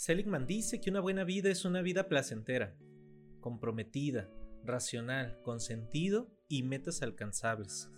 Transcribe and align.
Seligman 0.00 0.46
dice 0.46 0.80
que 0.80 0.88
una 0.88 1.00
buena 1.00 1.24
vida 1.24 1.50
es 1.50 1.66
una 1.66 1.82
vida 1.82 2.08
placentera, 2.08 2.74
comprometida, 3.40 4.30
racional, 4.64 5.38
con 5.42 5.60
sentido 5.60 6.30
y 6.48 6.62
metas 6.62 7.02
alcanzables. 7.02 7.90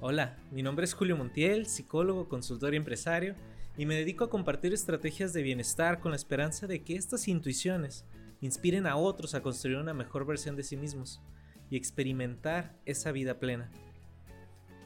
Hola, 0.00 0.38
mi 0.50 0.62
nombre 0.62 0.86
es 0.86 0.94
Julio 0.94 1.18
Montiel, 1.18 1.66
psicólogo, 1.66 2.26
consultor 2.26 2.72
y 2.72 2.78
empresario, 2.78 3.34
y 3.76 3.84
me 3.84 3.96
dedico 3.96 4.24
a 4.24 4.30
compartir 4.30 4.72
estrategias 4.72 5.34
de 5.34 5.42
bienestar 5.42 6.00
con 6.00 6.12
la 6.12 6.16
esperanza 6.16 6.66
de 6.66 6.82
que 6.82 6.96
estas 6.96 7.28
intuiciones 7.28 8.06
inspiren 8.40 8.86
a 8.86 8.96
otros 8.96 9.34
a 9.34 9.42
construir 9.42 9.76
una 9.76 9.92
mejor 9.92 10.24
versión 10.24 10.56
de 10.56 10.62
sí 10.62 10.78
mismos 10.78 11.20
y 11.68 11.76
experimentar 11.76 12.80
esa 12.86 13.12
vida 13.12 13.38
plena. 13.38 13.70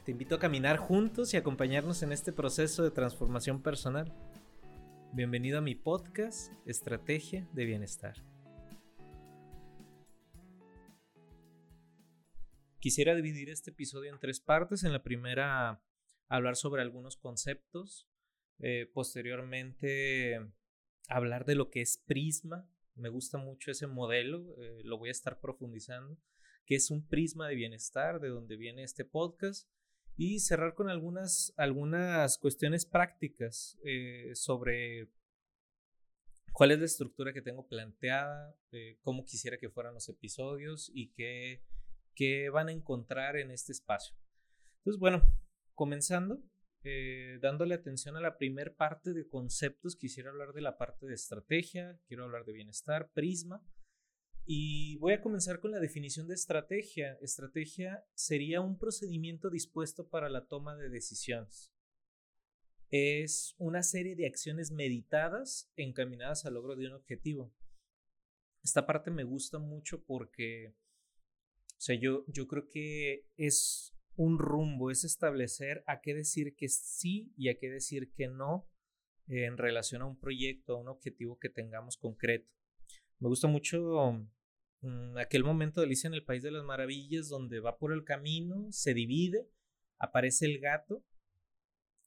Te 0.03 0.11
invito 0.11 0.35
a 0.35 0.39
caminar 0.39 0.75
juntos 0.75 1.33
y 1.33 1.37
acompañarnos 1.37 2.03
en 2.03 2.11
este 2.11 2.33
proceso 2.33 2.83
de 2.83 2.91
transformación 2.91 3.61
personal. 3.61 4.13
Bienvenido 5.13 5.57
a 5.57 5.61
mi 5.61 5.75
podcast 5.75 6.53
Estrategia 6.65 7.45
de 7.51 7.65
Bienestar. 7.65 8.15
Quisiera 12.79 13.13
dividir 13.13 13.49
este 13.49 13.71
episodio 13.71 14.09
en 14.13 14.19
tres 14.19 14.39
partes. 14.39 14.85
En 14.85 14.93
la 14.93 15.03
primera, 15.03 15.83
hablar 16.29 16.55
sobre 16.55 16.81
algunos 16.81 17.17
conceptos. 17.17 18.07
Eh, 18.59 18.89
posteriormente, 18.93 20.39
hablar 21.09 21.43
de 21.43 21.55
lo 21.55 21.69
que 21.69 21.81
es 21.81 21.97
prisma. 21.97 22.65
Me 22.95 23.09
gusta 23.09 23.37
mucho 23.37 23.71
ese 23.71 23.87
modelo, 23.87 24.55
eh, 24.61 24.79
lo 24.85 24.97
voy 24.97 25.09
a 25.09 25.11
estar 25.11 25.41
profundizando, 25.41 26.17
que 26.65 26.75
es 26.75 26.89
un 26.89 27.05
prisma 27.05 27.49
de 27.49 27.55
bienestar, 27.55 28.21
de 28.21 28.29
donde 28.29 28.55
viene 28.55 28.83
este 28.83 29.03
podcast 29.03 29.69
y 30.17 30.39
cerrar 30.39 30.73
con 30.73 30.89
algunas, 30.89 31.53
algunas 31.57 32.37
cuestiones 32.37 32.85
prácticas 32.85 33.79
eh, 33.83 34.31
sobre 34.33 35.09
cuál 36.51 36.71
es 36.71 36.79
la 36.79 36.85
estructura 36.85 37.33
que 37.33 37.41
tengo 37.41 37.67
planteada, 37.67 38.55
eh, 38.71 38.97
cómo 39.01 39.25
quisiera 39.25 39.57
que 39.57 39.69
fueran 39.69 39.93
los 39.93 40.09
episodios 40.09 40.91
y 40.93 41.11
qué, 41.11 41.63
qué 42.13 42.49
van 42.49 42.67
a 42.67 42.71
encontrar 42.71 43.37
en 43.37 43.51
este 43.51 43.71
espacio. 43.71 44.15
Entonces, 44.79 44.99
bueno, 44.99 45.23
comenzando, 45.73 46.43
eh, 46.83 47.37
dándole 47.41 47.75
atención 47.75 48.17
a 48.17 48.21
la 48.21 48.37
primer 48.37 48.75
parte 48.75 49.13
de 49.13 49.27
conceptos, 49.27 49.95
quisiera 49.95 50.31
hablar 50.31 50.53
de 50.53 50.61
la 50.61 50.77
parte 50.77 51.05
de 51.05 51.13
estrategia, 51.13 51.99
quiero 52.07 52.25
hablar 52.25 52.45
de 52.45 52.53
bienestar, 52.53 53.11
prisma, 53.13 53.63
y 54.53 54.97
voy 54.97 55.13
a 55.13 55.21
comenzar 55.21 55.61
con 55.61 55.71
la 55.71 55.79
definición 55.79 56.27
de 56.27 56.33
estrategia. 56.33 57.17
Estrategia 57.21 58.03
sería 58.15 58.59
un 58.59 58.77
procedimiento 58.77 59.49
dispuesto 59.49 60.09
para 60.09 60.27
la 60.27 60.45
toma 60.45 60.75
de 60.75 60.89
decisiones. 60.89 61.73
Es 62.89 63.55
una 63.59 63.81
serie 63.81 64.13
de 64.17 64.27
acciones 64.27 64.71
meditadas 64.73 65.71
encaminadas 65.77 66.45
al 66.45 66.55
logro 66.55 66.75
de 66.75 66.87
un 66.87 66.91
objetivo. 66.95 67.55
Esta 68.61 68.85
parte 68.85 69.09
me 69.09 69.23
gusta 69.23 69.57
mucho 69.57 70.03
porque, 70.03 70.75
o 71.69 71.79
sea, 71.79 71.95
yo, 71.95 72.25
yo 72.27 72.45
creo 72.49 72.67
que 72.67 73.29
es 73.37 73.95
un 74.17 74.37
rumbo, 74.37 74.91
es 74.91 75.05
establecer 75.05 75.81
a 75.87 76.01
qué 76.01 76.13
decir 76.13 76.57
que 76.57 76.67
sí 76.67 77.31
y 77.37 77.47
a 77.47 77.57
qué 77.57 77.69
decir 77.69 78.11
que 78.11 78.27
no 78.27 78.69
en 79.27 79.57
relación 79.57 80.01
a 80.01 80.07
un 80.07 80.19
proyecto, 80.19 80.73
a 80.73 80.81
un 80.81 80.89
objetivo 80.89 81.39
que 81.39 81.47
tengamos 81.47 81.95
concreto. 81.95 82.51
Me 83.19 83.29
gusta 83.29 83.47
mucho 83.47 84.27
mm, 84.81 85.17
aquel 85.17 85.43
momento 85.43 85.81
de 85.81 85.87
Alicia 85.87 86.07
en 86.07 86.13
el 86.13 86.23
País 86.23 86.43
de 86.43 86.51
las 86.51 86.63
Maravillas 86.63 87.29
donde 87.29 87.59
va 87.59 87.77
por 87.77 87.93
el 87.93 88.03
camino, 88.03 88.67
se 88.71 88.93
divide, 88.93 89.49
aparece 89.97 90.45
el 90.45 90.59
gato 90.59 91.03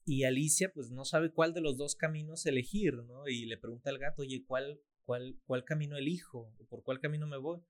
y 0.05 0.23
Alicia 0.23 0.71
pues 0.71 0.91
no 0.91 1.03
sabe 1.03 1.31
cuál 1.31 1.53
de 1.53 1.61
los 1.61 1.77
dos 1.77 1.95
caminos 1.95 2.45
elegir, 2.45 2.93
¿no? 3.03 3.27
Y 3.27 3.45
le 3.45 3.57
pregunta 3.57 3.89
al 3.89 3.97
gato, 3.97 4.21
oye, 4.21 4.45
¿cuál, 4.45 4.79
cuál, 5.03 5.39
cuál 5.45 5.63
camino 5.65 5.97
elijo? 5.97 6.53
¿Por 6.69 6.83
cuál 6.83 6.99
camino 6.99 7.25
me 7.25 7.37
voy? 7.37 7.61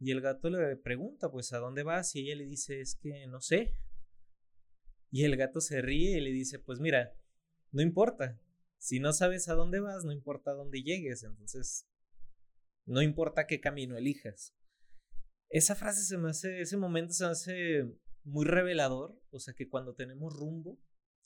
Y 0.00 0.10
el 0.10 0.22
gato 0.22 0.48
le 0.48 0.76
pregunta, 0.76 1.30
pues, 1.30 1.52
¿a 1.52 1.58
dónde 1.58 1.82
vas? 1.82 2.16
Y 2.16 2.20
ella 2.20 2.36
le 2.36 2.46
dice, 2.46 2.80
es 2.80 2.96
que 2.96 3.26
no 3.26 3.40
sé. 3.40 3.76
Y 5.10 5.24
el 5.24 5.36
gato 5.36 5.60
se 5.60 5.82
ríe 5.82 6.18
y 6.18 6.20
le 6.20 6.30
dice, 6.30 6.58
pues 6.58 6.80
mira, 6.80 7.14
no 7.70 7.82
importa. 7.82 8.40
Si 8.78 8.98
no 8.98 9.12
sabes 9.12 9.48
a 9.48 9.54
dónde 9.54 9.80
vas, 9.80 10.04
no 10.04 10.12
importa 10.12 10.50
a 10.52 10.54
dónde 10.54 10.82
llegues. 10.82 11.22
Entonces, 11.22 11.86
no 12.86 13.02
importa 13.02 13.46
qué 13.46 13.60
camino 13.60 13.96
elijas. 13.96 14.54
Esa 15.48 15.74
frase 15.74 16.02
se 16.02 16.18
me 16.18 16.30
hace, 16.30 16.60
ese 16.60 16.76
momento 16.76 17.12
se 17.12 17.24
hace 17.24 17.98
muy 18.24 18.44
revelador, 18.44 19.20
o 19.30 19.38
sea 19.38 19.54
que 19.54 19.68
cuando 19.68 19.94
tenemos 19.94 20.34
rumbo, 20.34 20.80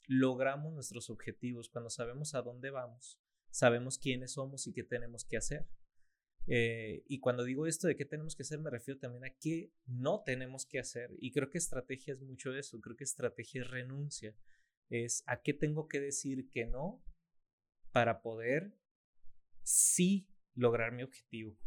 logramos 0.05 0.73
nuestros 0.73 1.09
objetivos, 1.09 1.69
cuando 1.69 1.89
sabemos 1.89 2.35
a 2.35 2.41
dónde 2.41 2.69
vamos, 2.69 3.19
sabemos 3.49 3.97
quiénes 3.97 4.33
somos 4.33 4.67
y 4.67 4.73
qué 4.73 4.83
tenemos 4.83 5.25
que 5.25 5.37
hacer. 5.37 5.67
Eh, 6.47 7.03
y 7.07 7.19
cuando 7.19 7.43
digo 7.43 7.67
esto 7.67 7.87
de 7.87 7.95
qué 7.95 8.05
tenemos 8.05 8.35
que 8.35 8.41
hacer, 8.41 8.59
me 8.59 8.71
refiero 8.71 8.99
también 8.99 9.23
a 9.25 9.35
qué 9.39 9.71
no 9.85 10.23
tenemos 10.23 10.65
que 10.65 10.79
hacer. 10.79 11.11
Y 11.19 11.31
creo 11.31 11.49
que 11.49 11.59
estrategia 11.59 12.13
es 12.13 12.21
mucho 12.21 12.55
eso, 12.55 12.79
creo 12.81 12.95
que 12.95 13.03
estrategia 13.03 13.61
es 13.61 13.69
renuncia, 13.69 14.35
es 14.89 15.23
a 15.27 15.41
qué 15.41 15.53
tengo 15.53 15.87
que 15.87 15.99
decir 15.99 16.49
que 16.49 16.65
no 16.65 17.03
para 17.91 18.21
poder 18.21 18.73
sí 19.63 20.27
lograr 20.55 20.91
mi 20.91 21.03
objetivo. 21.03 21.57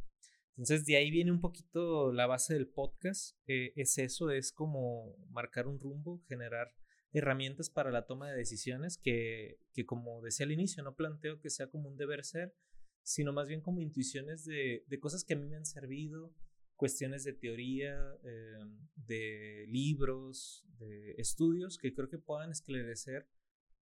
Entonces 0.50 0.84
de 0.84 0.96
ahí 0.96 1.10
viene 1.10 1.32
un 1.32 1.40
poquito 1.40 2.12
la 2.12 2.26
base 2.26 2.54
del 2.54 2.68
podcast. 2.68 3.36
Eh, 3.46 3.72
es 3.76 3.96
eso, 3.98 4.30
es 4.30 4.52
como 4.52 5.16
marcar 5.30 5.66
un 5.66 5.80
rumbo, 5.80 6.22
generar 6.28 6.74
herramientas 7.12 7.70
para 7.70 7.90
la 7.90 8.06
toma 8.06 8.30
de 8.30 8.38
decisiones 8.38 8.98
que, 8.98 9.58
que 9.72 9.84
como 9.84 10.22
decía 10.22 10.46
al 10.46 10.52
inicio, 10.52 10.82
no 10.82 10.94
planteo 10.94 11.40
que 11.40 11.50
sea 11.50 11.68
como 11.68 11.88
un 11.88 11.96
deber 11.96 12.24
ser, 12.24 12.54
sino 13.02 13.32
más 13.32 13.48
bien 13.48 13.60
como 13.60 13.80
intuiciones 13.80 14.44
de, 14.44 14.84
de 14.86 15.00
cosas 15.00 15.24
que 15.24 15.34
a 15.34 15.36
mí 15.36 15.46
me 15.46 15.56
han 15.56 15.66
servido, 15.66 16.34
cuestiones 16.76 17.24
de 17.24 17.32
teoría, 17.32 17.94
eh, 18.24 18.58
de 18.96 19.66
libros, 19.68 20.64
de 20.78 21.12
estudios 21.18 21.78
que 21.78 21.94
creo 21.94 22.08
que 22.08 22.18
puedan 22.18 22.50
esclarecer 22.50 23.28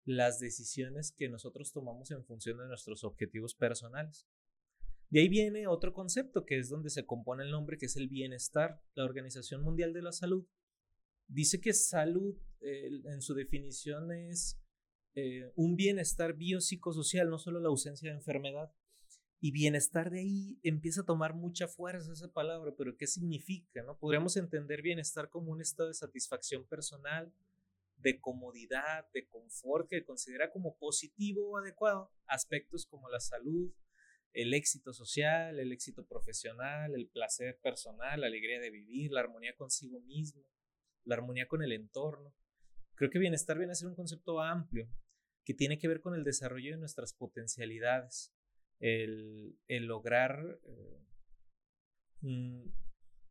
las 0.04 0.38
decisiones 0.38 1.12
que 1.12 1.28
nosotros 1.28 1.72
tomamos 1.72 2.10
en 2.10 2.24
función 2.24 2.58
de 2.58 2.68
nuestros 2.68 3.04
objetivos 3.04 3.54
personales. 3.54 4.28
De 5.14 5.20
ahí 5.20 5.28
viene 5.28 5.68
otro 5.68 5.92
concepto 5.92 6.44
que 6.44 6.58
es 6.58 6.68
donde 6.68 6.90
se 6.90 7.06
compone 7.06 7.44
el 7.44 7.52
nombre, 7.52 7.78
que 7.78 7.86
es 7.86 7.94
el 7.94 8.08
bienestar. 8.08 8.82
La 8.96 9.04
Organización 9.04 9.62
Mundial 9.62 9.92
de 9.92 10.02
la 10.02 10.10
Salud 10.10 10.44
dice 11.28 11.60
que 11.60 11.72
salud 11.72 12.36
en 12.60 13.22
su 13.22 13.32
definición 13.34 14.10
es 14.10 14.60
eh, 15.14 15.52
un 15.54 15.76
bienestar 15.76 16.34
biopsicosocial, 16.34 17.30
no 17.30 17.38
solo 17.38 17.60
la 17.60 17.68
ausencia 17.68 18.10
de 18.10 18.16
enfermedad. 18.16 18.74
Y 19.38 19.52
bienestar 19.52 20.10
de 20.10 20.18
ahí 20.18 20.58
empieza 20.64 21.02
a 21.02 21.06
tomar 21.06 21.32
mucha 21.32 21.68
fuerza 21.68 22.12
esa 22.12 22.32
palabra, 22.32 22.74
pero 22.76 22.96
¿qué 22.96 23.06
significa? 23.06 23.84
No? 23.84 23.96
Podríamos 23.96 24.36
entender 24.36 24.82
bienestar 24.82 25.30
como 25.30 25.52
un 25.52 25.60
estado 25.60 25.90
de 25.90 25.94
satisfacción 25.94 26.66
personal, 26.66 27.32
de 27.98 28.20
comodidad, 28.20 29.08
de 29.12 29.28
confort 29.28 29.88
que 29.88 30.04
considera 30.04 30.50
como 30.50 30.76
positivo 30.76 31.50
o 31.50 31.56
adecuado 31.56 32.10
aspectos 32.26 32.84
como 32.84 33.08
la 33.08 33.20
salud, 33.20 33.70
el 34.34 34.52
éxito 34.52 34.92
social, 34.92 35.58
el 35.60 35.72
éxito 35.72 36.04
profesional, 36.04 36.94
el 36.94 37.08
placer 37.08 37.58
personal, 37.62 38.20
la 38.20 38.26
alegría 38.26 38.60
de 38.60 38.70
vivir, 38.70 39.12
la 39.12 39.20
armonía 39.20 39.54
consigo 39.56 40.00
mismo, 40.00 40.44
la 41.04 41.14
armonía 41.14 41.46
con 41.46 41.62
el 41.62 41.72
entorno. 41.72 42.34
Creo 42.96 43.10
que 43.10 43.20
bienestar 43.20 43.56
viene 43.56 43.72
a 43.72 43.76
ser 43.76 43.88
un 43.88 43.94
concepto 43.94 44.40
amplio 44.40 44.88
que 45.44 45.54
tiene 45.54 45.78
que 45.78 45.88
ver 45.88 46.00
con 46.00 46.14
el 46.14 46.24
desarrollo 46.24 46.72
de 46.72 46.78
nuestras 46.78 47.14
potencialidades, 47.14 48.34
el, 48.80 49.56
lograr, 49.68 50.58
eh, 50.64 51.00
mm, 52.22 52.70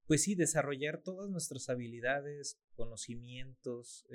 pues 0.08 0.24
sí, 0.24 0.36
desarrollar 0.36 1.02
todas 1.02 1.30
nuestras 1.30 1.70
habilidades, 1.70 2.62
conocimientos, 2.76 4.08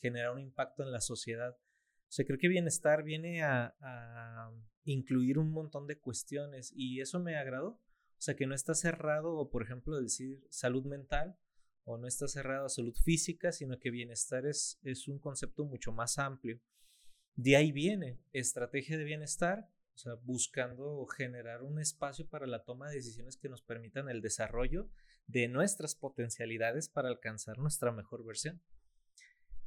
generar 0.00 0.32
un 0.32 0.40
impacto 0.40 0.82
en 0.82 0.92
la 0.92 1.00
sociedad. 1.00 1.56
O 2.12 2.14
sea, 2.14 2.26
creo 2.26 2.38
que 2.38 2.48
bienestar 2.48 3.04
viene 3.04 3.42
a 3.42 3.74
incluir 4.84 5.38
un 5.38 5.50
montón 5.50 5.86
de 5.86 5.98
cuestiones 5.98 6.70
y 6.76 7.00
eso 7.00 7.20
me 7.20 7.36
agradó. 7.36 7.68
O 7.70 8.24
sea, 8.24 8.36
que 8.36 8.46
no 8.46 8.54
está 8.54 8.74
cerrado, 8.74 9.48
por 9.50 9.62
ejemplo, 9.62 9.98
decir 9.98 10.46
salud 10.50 10.84
mental 10.84 11.38
o 11.84 11.96
no 11.96 12.06
está 12.06 12.28
cerrado 12.28 12.66
a 12.66 12.68
salud 12.68 12.94
física, 13.02 13.50
sino 13.50 13.78
que 13.78 13.90
bienestar 13.90 14.46
es, 14.46 14.78
es 14.82 15.08
un 15.08 15.18
concepto 15.18 15.64
mucho 15.64 15.90
más 15.90 16.18
amplio. 16.18 16.60
De 17.34 17.56
ahí 17.56 17.72
viene 17.72 18.20
estrategia 18.32 18.98
de 18.98 19.04
bienestar, 19.04 19.70
o 19.94 19.98
sea, 19.98 20.14
buscando 20.22 21.04
generar 21.06 21.62
un 21.62 21.80
espacio 21.80 22.28
para 22.28 22.46
la 22.46 22.62
toma 22.62 22.90
de 22.90 22.96
decisiones 22.96 23.36
que 23.36 23.48
nos 23.48 23.62
permitan 23.62 24.10
el 24.10 24.20
desarrollo 24.20 24.90
de 25.26 25.48
nuestras 25.48 25.94
potencialidades 25.94 26.88
para 26.88 27.08
alcanzar 27.08 27.58
nuestra 27.58 27.90
mejor 27.90 28.24
versión. 28.24 28.62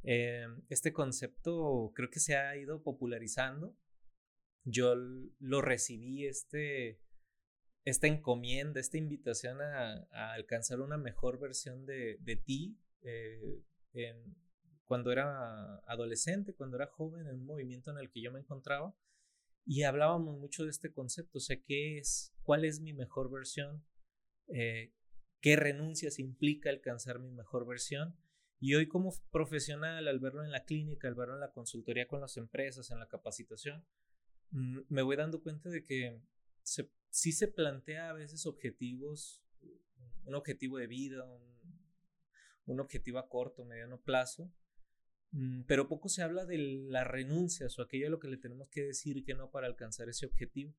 Eh, 0.08 0.46
este 0.68 0.92
concepto 0.92 1.92
creo 1.94 2.08
que 2.10 2.20
se 2.20 2.36
ha 2.36 2.56
ido 2.56 2.82
popularizando 2.82 3.76
yo 4.66 4.96
lo 4.96 5.62
recibí 5.62 6.26
este, 6.26 7.00
esta 7.84 8.08
encomienda, 8.08 8.80
esta 8.80 8.98
invitación 8.98 9.62
a, 9.62 10.06
alcanzar 10.34 10.80
una 10.80 10.98
mejor 10.98 11.38
versión 11.38 11.86
de, 11.86 12.42
ti 12.44 12.76
eh, 13.02 13.62
cuando 14.84 15.12
era 15.12 15.76
adolescente, 15.86 16.52
cuando 16.52 16.76
era 16.76 16.88
joven, 16.88 17.28
en 17.28 17.36
un 17.36 17.46
movimiento 17.46 17.92
en 17.92 17.98
el 17.98 18.10
que 18.10 18.20
yo 18.20 18.32
me 18.32 18.40
encontraba. 18.40 18.94
y 19.64 19.84
hablábamos 19.84 20.36
mucho 20.38 20.64
de 20.64 20.70
este 20.70 20.92
concepto, 20.92 21.38
o 21.38 21.40
sea, 21.40 21.56
¿qué 21.64 21.98
es? 21.98 22.34
¿Cuál 22.42 22.64
es 22.64 22.80
mi 22.80 22.92
mejor 22.92 23.30
versión? 23.30 23.84
Eh, 24.48 24.92
¿Qué 25.40 25.56
renuncias 25.56 26.18
implica 26.18 26.70
alcanzar 26.70 27.20
mi 27.20 27.30
mejor 27.30 27.66
versión? 27.66 28.16
Y 28.58 28.74
hoy 28.74 28.88
como 28.88 29.12
profesional, 29.30 30.08
al 30.08 30.18
verlo 30.18 30.42
en 30.42 30.50
la 30.50 30.64
clínica, 30.64 31.08
al 31.08 31.14
verlo 31.14 31.34
en 31.34 31.40
la 31.40 31.52
consultoría 31.52 32.08
con 32.08 32.20
las 32.20 32.36
empresas, 32.36 32.90
en 32.90 32.98
la 32.98 33.08
capacitación, 33.08 33.84
mm, 34.50 34.80
me 34.88 35.02
voy 35.02 35.16
dando 35.16 35.42
cuenta 35.42 35.68
de 35.68 35.84
que 35.84 36.22
se, 36.62 36.90
sí 37.10 37.32
se 37.32 37.48
plantea 37.48 38.10
a 38.10 38.14
veces 38.14 38.46
objetivos, 38.46 39.42
un 40.24 40.34
objetivo 40.34 40.78
de 40.78 40.86
vida, 40.86 41.24
un, 41.24 41.56
un 42.66 42.80
objetivo 42.80 43.18
a 43.18 43.28
corto, 43.28 43.64
mediano 43.64 44.00
plazo, 44.00 44.52
mm, 45.32 45.62
pero 45.62 45.88
poco 45.88 46.08
se 46.08 46.22
habla 46.22 46.46
de 46.46 46.58
las 46.58 47.06
renuncias 47.06 47.78
o 47.78 47.82
aquello 47.82 48.06
a 48.06 48.10
lo 48.10 48.18
que 48.18 48.28
le 48.28 48.38
tenemos 48.38 48.68
que 48.70 48.82
decir 48.82 49.22
que 49.24 49.34
no 49.34 49.50
para 49.50 49.66
alcanzar 49.66 50.08
ese 50.08 50.26
objetivo. 50.26 50.74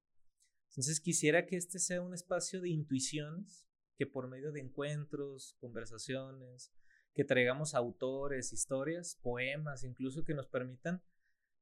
Entonces 0.70 1.00
quisiera 1.00 1.46
que 1.46 1.58
este 1.58 1.80
sea 1.80 2.02
un 2.02 2.14
espacio 2.14 2.62
de 2.62 2.70
intuiciones, 2.70 3.68
que 3.98 4.06
por 4.06 4.28
medio 4.28 4.52
de 4.52 4.62
encuentros, 4.62 5.56
conversaciones, 5.60 6.72
que 7.18 7.26
traigamos 7.26 7.74
autores, 7.74 8.54
historias, 8.54 9.18
poemas, 9.24 9.84
incluso 9.84 10.24
que 10.24 10.36
nos 10.36 10.46
permitan 10.46 11.02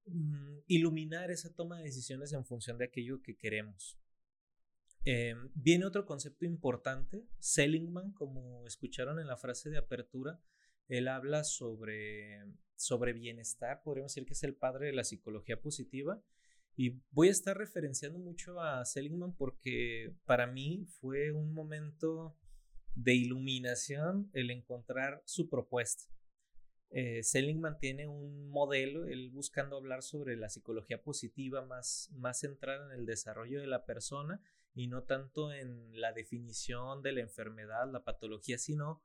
mm, 0.05 0.57
iluminar 0.67 1.31
esa 1.31 1.55
toma 1.55 1.77
de 1.77 1.85
decisiones 1.85 2.33
en 2.33 2.43
función 2.43 2.77
de 2.77 2.83
aquello 2.83 3.21
que 3.21 3.37
queremos. 3.37 3.97
Em, 5.05 5.49
viene 5.53 5.85
otro 5.85 6.05
concepto 6.05 6.43
importante, 6.43 7.25
Seligman, 7.39 8.11
como 8.11 8.67
escucharon 8.67 9.17
en 9.17 9.27
la 9.27 9.37
frase 9.37 9.69
de 9.69 9.77
apertura, 9.77 10.41
él 10.89 11.07
habla 11.07 11.45
sobre, 11.45 12.43
sobre 12.75 13.13
bienestar, 13.13 13.81
podríamos 13.81 14.11
decir 14.11 14.27
que 14.27 14.33
es 14.33 14.43
el 14.43 14.55
padre 14.55 14.87
de 14.87 14.93
la 14.93 15.05
psicología 15.05 15.61
positiva, 15.61 16.21
y 16.75 16.99
voy 17.11 17.29
a 17.29 17.31
estar 17.31 17.57
referenciando 17.57 18.19
mucho 18.19 18.59
a 18.59 18.83
Seligman 18.83 19.33
porque 19.37 20.13
para 20.25 20.47
mí 20.47 20.85
fue 20.99 21.31
un 21.31 21.53
momento 21.53 22.35
de 22.95 23.13
iluminación 23.13 24.29
el 24.33 24.51
encontrar 24.51 25.21
su 25.25 25.49
propuesta. 25.49 26.05
Eh, 26.89 27.23
Seligman 27.23 27.77
tiene 27.77 28.07
un 28.07 28.49
modelo, 28.49 29.05
él 29.05 29.29
buscando 29.31 29.75
hablar 29.75 30.01
sobre 30.01 30.37
la 30.37 30.49
psicología 30.49 31.03
positiva 31.03 31.65
más, 31.65 32.09
más 32.13 32.39
centrada 32.39 32.85
en 32.85 32.99
el 32.99 33.05
desarrollo 33.05 33.59
de 33.59 33.67
la 33.67 33.85
persona 33.85 34.41
y 34.73 34.87
no 34.87 35.03
tanto 35.03 35.51
en 35.51 35.99
la 35.99 36.13
definición 36.13 37.01
de 37.01 37.11
la 37.11 37.21
enfermedad, 37.21 37.91
la 37.91 38.03
patología, 38.03 38.57
sino 38.57 39.03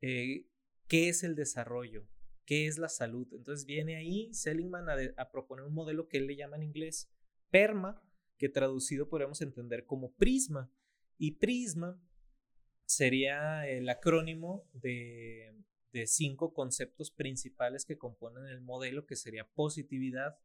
eh, 0.00 0.46
qué 0.88 1.08
es 1.08 1.22
el 1.24 1.34
desarrollo, 1.34 2.06
qué 2.44 2.66
es 2.66 2.78
la 2.78 2.88
salud. 2.88 3.26
Entonces 3.32 3.66
viene 3.66 3.96
ahí 3.96 4.32
Seligman 4.32 4.86
a, 4.88 5.30
proponer 5.30 5.64
un 5.64 5.74
modelo 5.74 6.08
que 6.08 6.18
él 6.18 6.26
le 6.26 6.36
llama 6.36 6.56
en 6.56 6.64
inglés 6.64 7.10
PERMA, 7.50 8.02
que 8.36 8.48
traducido 8.48 9.08
podríamos 9.08 9.40
entender 9.40 9.86
como 9.86 10.12
prisma. 10.14 10.70
Y 11.18 11.32
prisma 11.32 12.00
sería 12.86 13.68
el 13.68 13.88
acrónimo 13.88 14.64
de, 14.72 15.52
cinco 16.06 16.52
conceptos 16.52 17.10
principales 17.10 17.86
que 17.86 17.96
componen 17.96 18.46
el 18.46 18.60
modelo, 18.60 19.06
que 19.06 19.16
sería 19.16 19.48
positividad, 19.48 20.38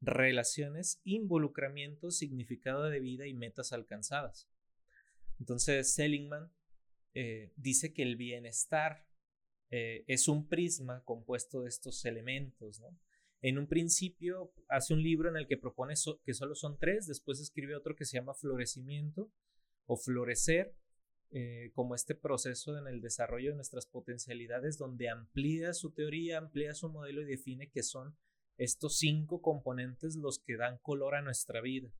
relaciones, 0.00 1.00
involucramiento, 1.04 2.10
significado 2.10 2.84
de 2.84 3.00
vida 3.00 3.26
y 3.26 3.34
metas 3.34 3.72
alcanzadas. 3.72 4.48
Entonces, 5.38 5.92
Seligman 5.92 6.50
eh, 7.12 7.52
dice 7.56 7.92
que 7.92 8.02
el 8.02 8.16
bienestar 8.16 9.06
eh, 9.70 10.04
es 10.06 10.26
un 10.26 10.48
prisma 10.48 11.02
compuesto 11.04 11.62
de 11.62 11.68
estos 11.68 12.04
elementos. 12.06 12.82
En 13.42 13.58
un 13.58 13.66
principio 13.66 14.54
hace 14.68 14.94
un 14.94 15.02
libro 15.02 15.28
en 15.28 15.36
el 15.36 15.46
que 15.46 15.58
propone 15.58 15.94
que 16.24 16.32
solo 16.32 16.54
son 16.54 16.78
tres, 16.78 17.06
después 17.06 17.40
escribe 17.40 17.76
otro 17.76 17.94
que 17.94 18.06
se 18.06 18.16
llama 18.16 18.32
Florecimiento 18.32 19.30
o 19.84 19.98
Florecer, 19.98 20.74
eh, 21.36 21.72
como 21.74 21.96
este 21.96 22.14
proceso 22.14 22.78
en 22.78 22.86
el 22.86 23.00
desarrollo 23.00 23.50
de 23.50 23.56
nuestras 23.56 23.86
potencialidades, 23.86 24.78
donde 24.78 25.08
amplía 25.08 25.74
su 25.74 25.90
teoría, 25.90 26.38
amplía 26.38 26.74
su 26.74 26.88
modelo 26.88 27.22
y 27.22 27.24
define 27.24 27.72
que 27.72 27.82
son 27.82 28.16
estos 28.56 28.98
cinco 28.98 29.42
componentes 29.42 30.14
los 30.14 30.38
que 30.38 30.56
dan 30.56 30.78
color 30.78 31.16
a 31.16 31.22
nuestra 31.22 31.60
vida. 31.60 31.90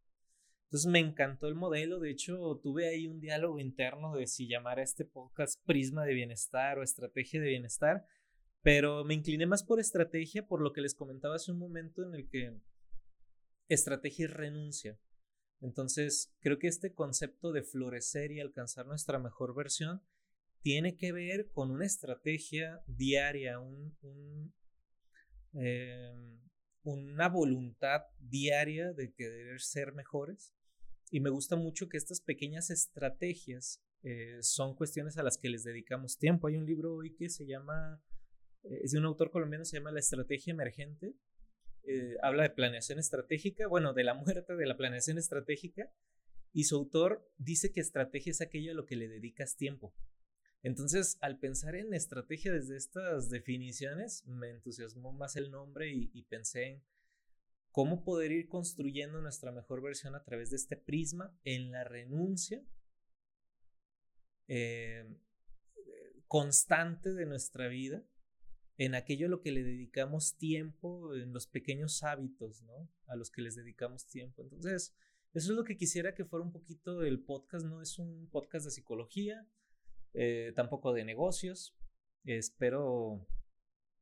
Entonces 0.67 0.89
me 0.89 1.01
encantó 1.01 1.49
el 1.49 1.57
modelo, 1.57 1.99
de 1.99 2.13
hecho 2.13 2.61
tuve 2.63 2.89
ahí 2.89 3.09
un 3.09 3.19
diálogo 3.19 3.59
interno 3.59 4.15
de 4.15 4.29
si 4.29 4.47
llamar 4.47 4.79
a 4.79 4.85
este 4.85 5.05
podcast 5.05 5.61
prisma 5.67 6.05
de 6.05 6.15
bienestar 6.15 6.79
o 6.79 6.85
estrategia 6.85 7.41
de 7.41 7.49
bienestar, 7.49 8.07
pero 8.63 9.03
me 9.03 9.15
incliné 9.15 9.47
más 9.47 9.65
por 9.65 9.81
estrategia 9.81 10.47
por 10.47 10.61
lo 10.61 10.73
que 10.73 10.81
les 10.81 10.95
comentaba 10.95 11.35
hace 11.35 11.51
un 11.51 11.59
momento 11.59 12.05
en 12.05 12.15
el 12.15 12.29
que 12.29 12.57
estrategia 13.69 14.27
es 14.27 14.33
renuncia. 14.33 14.97
Entonces 15.65 16.33
creo 16.41 16.59
que 16.59 16.69
este 16.69 16.93
concepto 16.93 17.51
de 17.51 17.63
florecer 17.63 18.31
y 18.31 18.41
alcanzar 18.41 18.87
nuestra 18.87 19.19
mejor 19.19 19.55
versión 19.55 20.03
tiene 20.63 20.97
que 20.97 21.13
ver 21.13 21.51
con 21.51 21.71
una 21.71 21.85
estrategia 21.85 22.83
diaria, 22.87 23.59
Em, 25.55 26.41
una 26.83 27.29
voluntad 27.29 28.03
diaria 28.19 28.93
de 28.93 29.13
querer 29.13 29.61
ser 29.61 29.93
mejores. 29.93 30.53
Y 31.11 31.21
me 31.21 31.31
gusta 31.31 31.57
mucho 31.57 31.89
que 31.89 31.97
estas 31.97 32.21
pequeñas 32.21 32.71
estrategias 32.71 33.81
eh, 34.03 34.39
son 34.43 34.75
cuestiones 34.75 35.17
a 35.17 35.23
las 35.23 35.39
que 35.39 35.49
les 35.49 35.63
dedicamos 35.65 36.19
tiempo. 36.19 36.49
Hay 36.49 36.57
un 36.57 36.67
libro 36.67 36.95
hoy 36.97 37.15
que 37.15 37.31
se 37.31 37.47
llama, 37.47 38.03
eh, 38.65 38.81
es 38.83 38.93
de 38.93 38.99
un 38.99 39.07
autor 39.07 39.31
colombiano, 39.31 39.65
se 39.65 39.79
llama 39.79 39.93
La 39.93 40.01
Estrategia 40.01 40.53
Emergente. 40.53 41.15
Eh, 41.87 42.17
habla 42.23 42.45
de 42.45 42.51
planeación 42.51 42.99
estratégica, 42.99 43.67
bueno, 43.67 43.93
de 43.93 44.05
la 44.05 44.15
muerte 44.15 44.55
de 44.55 44.67
la 44.67 44.77
planeación 44.77 45.19
estratégica. 45.19 45.91
Y 46.53 46.65
su 46.65 46.77
autor 46.77 47.29
dice 47.37 47.73
que 47.73 47.81
estrategia 47.81 48.31
es 48.31 48.41
aquello 48.41 48.73
a 48.73 48.75
lo 48.75 48.87
que 48.87 48.97
le 48.97 49.09
dedicas 49.09 49.57
tiempo. 49.57 49.95
Entonces, 50.63 51.19
al 51.21 51.39
pensar 51.39 51.75
en 51.75 51.93
estrategia 51.93 52.51
desde 52.51 52.77
estas 52.77 53.29
definiciones, 53.29 54.25
me 54.27 54.49
entusiasmó 54.49 55.13
más 55.13 55.37
el 55.37 55.51
nombre 55.51 55.93
y, 55.93 56.23
pensé 56.23 56.65
en 56.65 56.83
cómo 57.71 58.03
poder 58.03 58.33
ir 58.33 58.49
construyendo 58.49 59.21
nuestra 59.21 59.53
mejor 59.53 59.83
versión 59.83 60.15
a 60.15 60.25
través 60.25 60.51
de 60.51 60.57
este 60.57 60.77
prisma 60.77 61.37
en 61.45 61.71
la 61.71 61.85
renuncia 61.85 62.65
eh, 64.49 65.05
constante 66.29 67.13
de 67.13 67.27
nuestra 67.27 67.69
vida, 67.69 68.03
en 68.77 68.95
aquello 68.95 69.27
a 69.27 69.31
lo 69.31 69.41
que 69.41 69.53
le 69.53 69.63
dedicamos 69.63 70.37
tiempo, 70.37 71.15
en 71.15 71.33
los 71.33 71.47
pequeños 71.47 72.03
hábitos, 72.03 72.63
¿no? 72.63 72.91
A 73.07 73.17
los 73.17 73.31
que 73.31 73.43
les 73.43 73.55
dedicamos 73.55 74.07
tiempo. 74.07 74.43
Entonces, 74.43 74.95
eso 75.33 75.53
es 75.53 75.57
lo 75.57 75.65
que 75.65 75.77
quisiera 75.77 76.15
que 76.15 76.25
fuera 76.25 76.45
un 76.45 76.53
poquito 76.53 77.03
el 77.03 77.21
podcast, 77.21 77.67
no 77.67 77.83
es 77.83 77.99
un 77.99 78.29
podcast 78.31 78.65
de 78.65 78.71
psicología, 78.71 79.47
eh, 80.13 80.53
tampoco 80.55 80.93
de 80.93 81.05
negocios. 81.05 81.77
Espero 82.25 83.27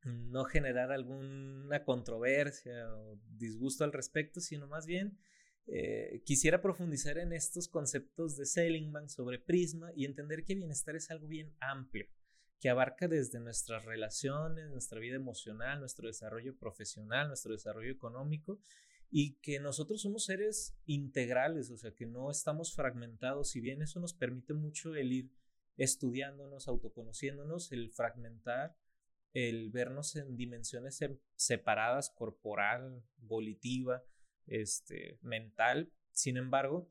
no 0.03 0.45
generar 0.45 0.91
alguna 0.91 1.83
controversia 1.83 2.93
o 2.95 3.19
disgusto 3.37 3.83
al 3.83 3.93
respecto, 3.93 4.41
sino 4.41 4.67
más 4.67 4.85
bien 4.85 5.17
eh, 5.65 6.21
quisiera 6.25 6.61
profundizar 6.61 7.17
en 7.17 7.31
estos 7.31 7.67
conceptos 7.67 8.35
de 8.35 8.45
Seligman 8.45 9.09
sobre 9.09 9.39
Prisma 9.39 9.91
y 9.95 10.05
entender 10.05 10.43
que 10.43 10.55
bienestar 10.55 10.95
es 10.95 11.09
algo 11.09 11.27
bien 11.27 11.55
amplio, 11.59 12.05
que 12.63 12.69
abarca 12.69 13.09
desde 13.09 13.41
nuestras 13.41 13.83
relaciones, 13.83 14.69
nuestra 14.69 14.97
vida 14.97 15.17
emocional, 15.17 15.81
nuestro 15.81 16.07
desarrollo 16.07 16.57
profesional, 16.57 17.27
nuestro 17.27 17.51
desarrollo 17.51 17.91
económico 17.91 18.61
y 19.11 19.33
que 19.41 19.59
nosotros 19.59 20.01
somos 20.01 20.23
seres 20.23 20.73
integrales, 20.85 21.69
o 21.71 21.77
sea, 21.77 21.93
que 21.93 22.05
no 22.05 22.31
estamos 22.31 22.73
fragmentados, 22.73 23.49
si 23.49 23.59
bien 23.59 23.81
eso 23.81 23.99
nos 23.99 24.13
permite 24.13 24.53
mucho 24.53 24.95
el 24.95 25.11
ir 25.11 25.29
estudiándonos, 25.75 26.69
autoconociéndonos, 26.69 27.73
el 27.73 27.91
fragmentar, 27.91 28.77
el 29.33 29.69
vernos 29.69 30.15
en 30.15 30.37
dimensiones 30.37 31.03
separadas, 31.35 32.11
corporal, 32.11 33.03
volitiva, 33.17 34.05
este, 34.45 35.19
mental. 35.21 35.91
Sin 36.13 36.37
embargo, 36.37 36.89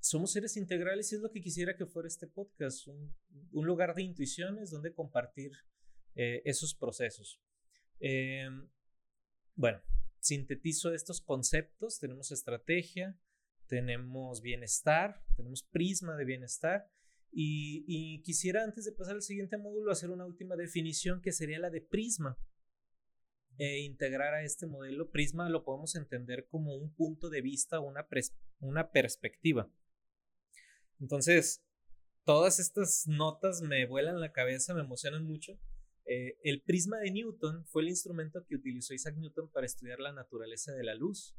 somos 0.00 0.32
seres 0.32 0.56
integrales 0.56 1.10
y 1.12 1.16
es 1.16 1.20
lo 1.20 1.30
que 1.30 1.40
quisiera 1.40 1.76
que 1.76 1.86
fuera 1.86 2.06
este 2.06 2.26
podcast, 2.26 2.86
un, 2.86 3.14
lugar 3.52 3.94
de 3.94 4.02
intuiciones 4.02 4.70
donde 4.70 4.92
compartir 4.92 5.52
eh, 6.14 6.42
esos 6.44 6.74
procesos. 6.74 7.40
Em, 7.98 8.68
bueno, 9.54 9.80
sintetizo 10.20 10.92
estos 10.92 11.20
conceptos, 11.20 11.98
tenemos 11.98 12.30
estrategia, 12.30 13.18
tenemos 13.66 14.42
bienestar, 14.42 15.22
tenemos 15.36 15.62
prisma 15.62 16.16
de 16.16 16.24
bienestar 16.24 16.88
y, 17.32 18.22
quisiera 18.22 18.64
antes 18.64 18.84
de 18.84 18.92
pasar 18.92 19.16
al 19.16 19.22
siguiente 19.22 19.58
módulo 19.58 19.92
hacer 19.92 20.10
una 20.10 20.24
última 20.24 20.56
definición 20.56 21.20
que 21.20 21.32
sería 21.32 21.58
la 21.58 21.70
de 21.70 21.80
prisma. 21.80 22.38
E 23.58 23.80
integrar 23.80 24.34
a 24.34 24.42
este 24.42 24.66
modelo 24.66 25.10
prisma 25.10 25.48
lo 25.48 25.64
podemos 25.64 25.94
entender 25.94 26.46
como 26.46 26.74
un 26.74 26.94
punto 26.94 27.30
de 27.30 27.40
vista, 27.40 27.80
una, 27.80 28.06
una 28.60 28.90
perspectiva. 28.90 29.70
Entonces, 31.00 31.62
todas 32.24 32.58
estas 32.58 33.04
notas 33.06 33.62
me 33.62 33.86
vuelan 33.86 34.20
la 34.20 34.32
cabeza, 34.32 34.74
me 34.74 34.80
emocionan 34.80 35.24
mucho. 35.24 35.58
Eh, 36.04 36.38
el 36.42 36.62
prisma 36.62 36.98
de 36.98 37.10
Newton 37.10 37.64
fue 37.66 37.82
el 37.82 37.88
instrumento 37.88 38.44
que 38.46 38.56
utilizó 38.56 38.94
Isaac 38.94 39.16
Newton 39.16 39.50
para 39.50 39.66
estudiar 39.66 40.00
la 40.00 40.12
naturaleza 40.12 40.72
de 40.72 40.84
la 40.84 40.94
luz. 40.94 41.36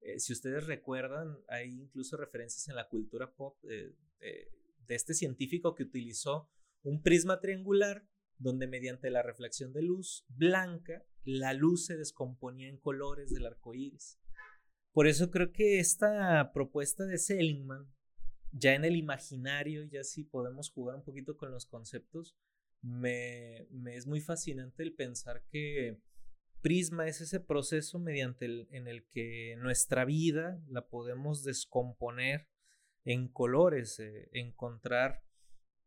Eh, 0.00 0.18
si 0.18 0.32
ustedes 0.32 0.66
recuerdan, 0.66 1.38
hay 1.48 1.70
incluso 1.70 2.16
referencias 2.16 2.68
en 2.68 2.76
la 2.76 2.88
cultura 2.88 3.32
pop 3.34 3.56
de 3.62 4.94
este 4.94 5.14
científico 5.14 5.74
que 5.74 5.84
utilizó 5.84 6.50
un 6.82 7.02
prisma 7.02 7.40
triangular 7.40 8.06
donde 8.38 8.66
mediante 8.66 9.10
la 9.10 9.22
reflexión 9.22 9.72
de 9.72 9.82
luz 9.82 10.24
blanca, 10.28 11.04
la 11.24 11.54
luz 11.54 11.86
se 11.86 11.96
descomponía 11.96 12.68
en 12.68 12.78
colores 12.78 13.30
del 13.30 13.46
arco 13.46 13.74
iris. 13.74 14.18
Por 14.92 15.06
eso 15.08 15.30
creo 15.30 15.52
que 15.52 15.78
esta 15.78 16.52
propuesta 16.52 17.04
de 17.04 17.18
Seligman, 17.18 17.92
ya 18.56 18.74
en 18.74 18.84
el 18.84 18.96
imaginario, 18.96 19.84
ya 19.84 20.04
si 20.04 20.24
podemos 20.24 20.70
jugar 20.70 20.96
un 20.96 21.02
poquito 21.02 21.36
con 21.36 21.50
los 21.50 21.66
conceptos, 21.66 22.36
me, 22.82 23.66
me 23.70 23.96
es 23.96 24.06
muy 24.06 24.20
fascinante 24.20 24.82
el 24.82 24.94
pensar 24.94 25.44
que 25.50 25.98
prisma 26.62 27.06
es 27.08 27.20
ese 27.20 27.40
proceso 27.40 27.98
mediante 27.98 28.46
el, 28.46 28.68
en 28.70 28.86
el 28.86 29.06
que 29.08 29.56
nuestra 29.58 30.04
vida 30.04 30.62
la 30.68 30.86
podemos 30.88 31.42
descomponer 31.42 32.48
en 33.04 33.28
colores, 33.28 33.98
eh, 34.00 34.30
encontrar 34.32 35.22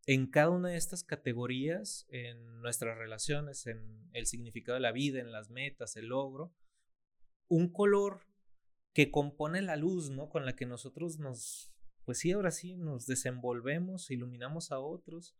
en 0.05 0.27
cada 0.27 0.51
una 0.51 0.69
de 0.69 0.77
estas 0.77 1.03
categorías, 1.03 2.05
en 2.09 2.61
nuestras 2.61 2.97
relaciones, 2.97 3.65
en 3.65 4.09
el 4.13 4.27
significado 4.27 4.75
de 4.75 4.81
la 4.81 4.91
vida, 4.91 5.19
en 5.19 5.31
las 5.31 5.49
metas, 5.49 5.95
el 5.95 6.07
logro, 6.07 6.53
un 7.47 7.71
color 7.71 8.27
que 8.93 9.11
compone 9.11 9.61
la 9.61 9.75
luz, 9.75 10.09
¿no? 10.09 10.29
Con 10.29 10.45
la 10.45 10.55
que 10.55 10.65
nosotros 10.65 11.19
nos, 11.19 11.73
pues 12.07 12.19
sí, 12.19 12.31
ahora 12.31 12.51
sí, 12.51 12.77
nos 12.77 13.05
desenvolvemos, 13.05 14.09
iluminamos 14.11 14.71
a 14.71 14.79
otros. 14.79 15.35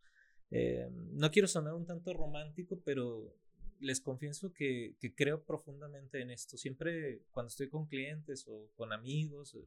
Eh, 0.50 0.86
no 0.92 1.30
quiero 1.30 1.48
sonar 1.48 1.72
un 1.72 1.86
tanto 1.86 2.12
romántico, 2.12 2.82
pero 2.84 3.34
les 3.80 4.02
confieso 4.02 4.52
que, 4.52 4.94
creo 5.16 5.46
profundamente 5.46 6.20
en 6.20 6.30
esto. 6.30 6.58
Siempre 6.58 7.22
cuando 7.30 7.48
estoy 7.48 7.70
con 7.70 7.86
clientes 7.86 8.44
o 8.48 8.70
con 8.74 8.92
amigos, 8.92 9.54
eh, 9.54 9.66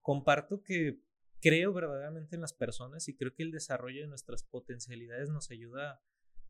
comparto 0.00 0.62
que 0.62 1.02
creo 1.42 1.74
verdaderamente 1.74 2.36
en 2.36 2.40
las 2.40 2.54
personas 2.54 3.06
y 3.08 3.14
creo 3.14 3.34
que 3.34 3.42
el 3.42 3.50
desarrollo 3.50 4.00
de 4.00 4.08
nuestras 4.08 4.42
potencialidades 4.42 5.28
nos 5.28 5.50
ayuda 5.50 6.00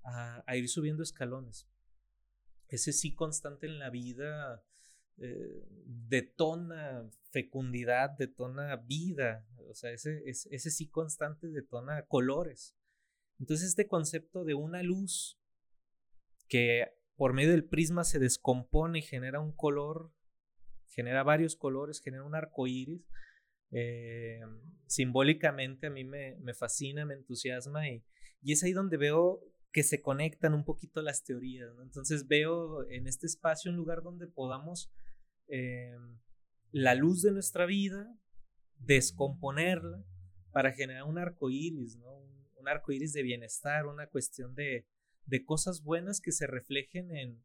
a, 0.04 0.56
ir 0.56 0.68
subiendo 0.68 1.02
escalones. 1.02 1.68
Ese 2.68 2.92
sí 2.92 3.12
constante 3.16 3.66
en 3.66 3.80
la 3.80 3.90
vida 3.90 4.64
eh, 5.20 5.64
detona 5.84 7.08
fecundidad, 7.30 8.10
detona 8.18 8.76
vida, 8.76 9.46
o 9.68 9.74
sea, 9.74 9.92
ese, 9.92 10.22
ese 10.26 10.70
sí 10.70 10.88
constante 10.88 11.48
detona 11.48 12.06
colores. 12.06 12.74
Entonces 13.38 13.68
este 13.68 13.86
concepto 13.86 14.44
de 14.44 14.54
una 14.54 14.82
luz 14.82 15.38
que 16.48 16.88
por 17.16 17.34
medio 17.34 17.50
del 17.50 17.64
prisma 17.64 18.04
se 18.04 18.18
descompone 18.18 19.00
y 19.00 19.02
genera 19.02 19.40
un 19.40 19.52
color, 19.52 20.10
genera 20.88 21.22
varios 21.22 21.54
colores, 21.54 22.00
genera 22.00 22.24
un 22.24 22.34
arco 22.34 22.66
iris. 22.66 23.06
Eh, 23.72 24.40
simbólicamente 24.86 25.86
a 25.86 25.90
mí 25.90 26.02
me, 26.02 26.54
fascina, 26.54 27.04
me 27.04 27.14
entusiasma 27.14 27.88
y, 27.88 28.02
y, 28.42 28.52
es 28.52 28.64
ahí 28.64 28.72
donde 28.72 28.96
veo 28.96 29.40
que 29.70 29.84
se 29.84 30.02
conectan 30.02 30.54
un 30.54 30.64
poquito 30.64 31.02
las 31.02 31.22
teorías. 31.22 31.70
Entonces 31.82 32.26
veo 32.26 32.88
en 32.90 33.06
este 33.06 33.26
espacio 33.26 33.70
un 33.70 33.76
lugar 33.76 34.02
donde 34.02 34.26
podamos 34.26 34.90
eh, 35.50 35.96
la 36.72 36.94
luz 36.94 37.22
de 37.22 37.32
nuestra 37.32 37.66
vida, 37.66 38.12
descomponerla 38.78 40.04
para 40.52 40.72
generar 40.72 41.04
un 41.04 41.18
arco 41.18 41.50
iris, 41.50 41.96
un, 41.96 42.68
arco 42.68 42.92
iris 42.92 43.12
de 43.12 43.22
bienestar, 43.22 43.86
una 43.86 44.06
cuestión 44.06 44.54
de, 44.54 44.86
de 45.26 45.44
cosas 45.44 45.82
buenas 45.82 46.20
que 46.20 46.30
se 46.30 46.46
reflejen 46.46 47.10
en, 47.16 47.42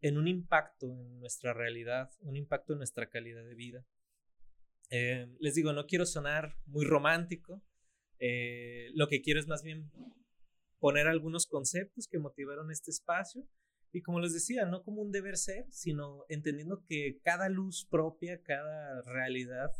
en 0.00 0.18
un 0.18 0.28
impacto 0.28 0.86
en 0.86 1.20
nuestra 1.20 1.52
realidad, 1.52 2.10
un 2.20 2.36
impacto 2.36 2.72
en 2.72 2.78
nuestra 2.78 3.08
calidad 3.08 3.44
de 3.44 3.54
vida. 3.54 3.86
Eh, 4.90 5.26
les 5.40 5.54
digo, 5.54 5.72
no 5.72 5.86
quiero 5.86 6.06
sonar 6.06 6.56
muy 6.66 6.84
romántico, 6.84 7.62
eh, 8.18 8.90
lo 8.94 9.08
que 9.08 9.20
quiero 9.20 9.40
es 9.40 9.46
más 9.46 9.62
bien 9.62 9.90
poner 10.78 11.06
algunos 11.06 11.46
conceptos 11.46 12.08
que 12.08 12.18
motivaron 12.18 12.70
este 12.70 12.90
espacio 12.90 13.46
y 13.92 14.02
como 14.02 14.20
les 14.20 14.32
decía, 14.32 14.66
no 14.66 14.82
como 14.82 15.02
un 15.02 15.12
deber 15.12 15.36
ser, 15.36 15.66
sino 15.70 16.24
entendiendo 16.28 16.84
que 16.86 17.20
cada 17.22 17.48
luz 17.48 17.86
propia, 17.90 18.42
cada 18.42 19.02
realidad 19.02 19.70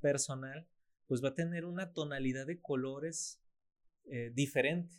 personal, 0.00 0.68
pues 1.06 1.22
va 1.22 1.30
a 1.30 1.34
tener 1.34 1.64
una 1.64 1.92
tonalidad 1.92 2.46
de 2.46 2.60
colores 2.60 3.40
eh, 4.04 4.30
diferente. 4.34 4.94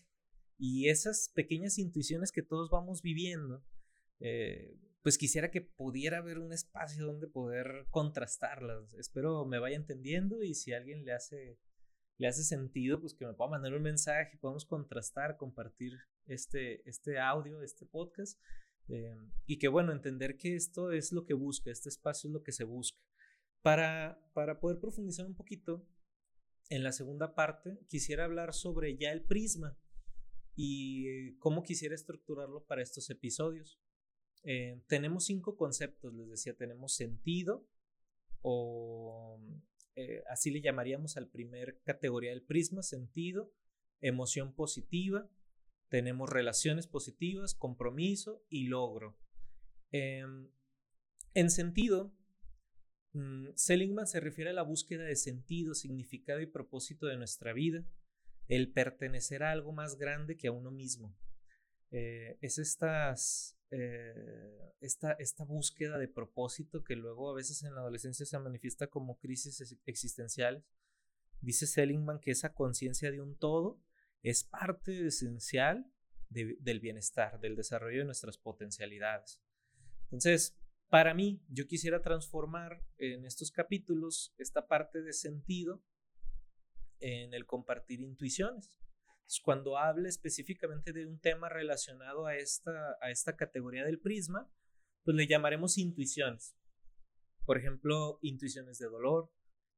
Y 0.57 0.87
esas 0.89 1.29
pequeñas 1.33 1.77
intuiciones 1.77 2.31
que 2.31 2.43
todos 2.43 2.69
vamos 2.69 3.01
viviendo, 3.01 3.65
eh, 4.19 4.77
pues 5.01 5.17
quisiera 5.17 5.51
que 5.51 5.61
pudiera 5.61 6.19
haber 6.19 6.39
un 6.39 6.53
espacio 6.53 7.05
donde 7.05 7.27
poder 7.27 7.85
contrastarlas. 7.89 8.93
Espero 8.93 9.45
me 9.45 9.59
vaya 9.59 9.75
entendiendo 9.75 10.41
y 10.41 10.53
si 10.53 10.71
a 10.71 10.77
alguien 10.77 11.03
le 11.03 11.11
hace, 11.11 11.59
le 12.17 12.27
hace 12.27 12.43
sentido, 12.43 13.01
pues 13.01 13.13
que 13.13 13.25
me 13.25 13.33
pueda 13.33 13.51
mandar 13.51 13.73
un 13.73 13.81
mensaje, 13.81 14.37
podemos 14.37 14.65
contrastar, 14.65 15.35
compartir 15.35 15.99
este, 16.25 16.87
este 16.89 17.19
audio, 17.19 17.61
este 17.61 17.85
podcast. 17.85 18.39
Eh, 18.89 19.15
y 19.45 19.59
que 19.59 19.67
bueno, 19.67 19.91
entender 19.91 20.37
que 20.37 20.55
esto 20.55 20.91
es 20.91 21.11
lo 21.11 21.25
que 21.25 21.33
busca, 21.33 21.71
este 21.71 21.89
espacio 21.89 22.27
es 22.29 22.33
lo 22.33 22.43
que 22.43 22.51
se 22.51 22.63
busca. 22.63 22.99
Para, 23.61 24.19
para 24.33 24.59
poder 24.59 24.79
profundizar 24.79 25.25
un 25.25 25.35
poquito, 25.35 25.87
en 26.69 26.83
la 26.83 26.91
segunda 26.91 27.35
parte 27.35 27.79
quisiera 27.87 28.25
hablar 28.25 28.53
sobre 28.53 28.97
ya 28.97 29.11
el 29.11 29.23
prisma 29.23 29.77
y 30.55 31.35
cómo 31.37 31.63
quisiera 31.63 31.95
estructurarlo 31.95 32.65
para 32.65 32.81
estos 32.81 33.09
episodios. 33.09 33.79
Eh, 34.43 34.81
tenemos 34.87 35.25
cinco 35.25 35.55
conceptos, 35.55 36.13
les 36.13 36.29
decía, 36.29 36.55
tenemos 36.55 36.95
sentido 36.95 37.65
o 38.41 39.39
eh, 39.95 40.21
así 40.29 40.51
le 40.51 40.61
llamaríamos 40.61 41.15
al 41.17 41.29
primer 41.29 41.79
categoría 41.83 42.31
del 42.31 42.43
prisma, 42.43 42.83
sentido, 42.83 43.53
emoción 44.01 44.53
positiva, 44.53 45.29
tenemos 45.93 46.27
relaciones 46.27 46.87
positivas, 46.87 47.53
compromiso 47.53 48.43
y 48.49 48.65
logro. 48.65 49.15
Em, 49.91 50.49
en 51.35 51.51
sentido, 51.51 52.11
mm, 53.11 53.49
Seligman 53.53 54.07
se 54.07 54.19
refiere 54.19 54.49
a 54.49 54.53
la 54.53 54.63
búsqueda 54.63 55.03
de 55.03 55.15
sentido, 55.15 55.75
significado 55.75 56.41
y 56.41 56.47
propósito 56.47 57.05
de 57.05 57.17
nuestra 57.17 57.53
vida 57.53 57.85
el 58.47 58.73
pertenecer 58.73 59.43
a 59.43 59.51
algo 59.51 59.71
más 59.71 59.99
grande 59.99 60.35
que 60.35 60.47
a 60.47 60.51
uno 60.51 60.71
mismo. 60.71 61.15
Eh, 61.91 62.39
es 62.41 62.57
estas, 62.57 63.59
eh, 63.69 64.73
esta, 64.81 65.11
esta 65.19 65.43
búsqueda 65.43 65.99
de 65.99 66.07
propósito 66.07 66.83
que 66.83 66.95
luego 66.95 67.29
a 67.29 67.35
veces 67.35 67.61
en 67.61 67.75
la 67.75 67.81
adolescencia 67.81 68.25
se 68.25 68.39
manifiesta 68.39 68.87
como 68.87 69.19
crisis 69.19 69.77
existenciales. 69.85 70.63
Dice 71.39 71.67
Seligman 71.67 72.19
que 72.19 72.31
esa 72.31 72.55
conciencia 72.55 73.11
de 73.11 73.21
un 73.21 73.37
todo 73.37 73.79
es 74.23 74.43
parte 74.45 75.07
esencial 75.07 75.85
del 76.29 76.79
bienestar, 76.79 77.39
del 77.39 77.55
desarrollo 77.55 77.99
de 77.99 78.05
nuestras 78.05 78.37
potencialidades. 78.37 79.39
Entonces, 80.05 80.57
para 80.89 81.13
mí, 81.13 81.43
yo 81.49 81.67
quisiera 81.67 82.01
transformar 82.01 82.83
en 82.97 83.25
estos 83.25 83.51
capítulos 83.51 84.33
esta 84.37 84.67
parte 84.67 85.01
de 85.01 85.13
sentido 85.13 85.83
en 86.99 87.33
el 87.33 87.45
compartir 87.45 87.99
intuiciones. 87.99 88.79
cuando 89.43 89.77
hable 89.77 90.09
específicamente 90.09 90.93
de 90.93 91.07
un 91.07 91.19
tema 91.19 91.49
relacionado 91.49 92.27
a 92.27 92.35
esta, 92.35 92.97
a 93.01 93.09
esta 93.09 93.35
categoría 93.35 93.83
del 93.83 93.99
prisma, 93.99 94.51
pues 95.03 95.15
le 95.15 95.27
llamaremos 95.27 95.77
intuiciones. 95.77 96.55
Por 97.45 97.57
ejemplo, 97.57 98.19
intuiciones 98.21 98.77
de 98.77 98.87
dolor, 98.87 99.31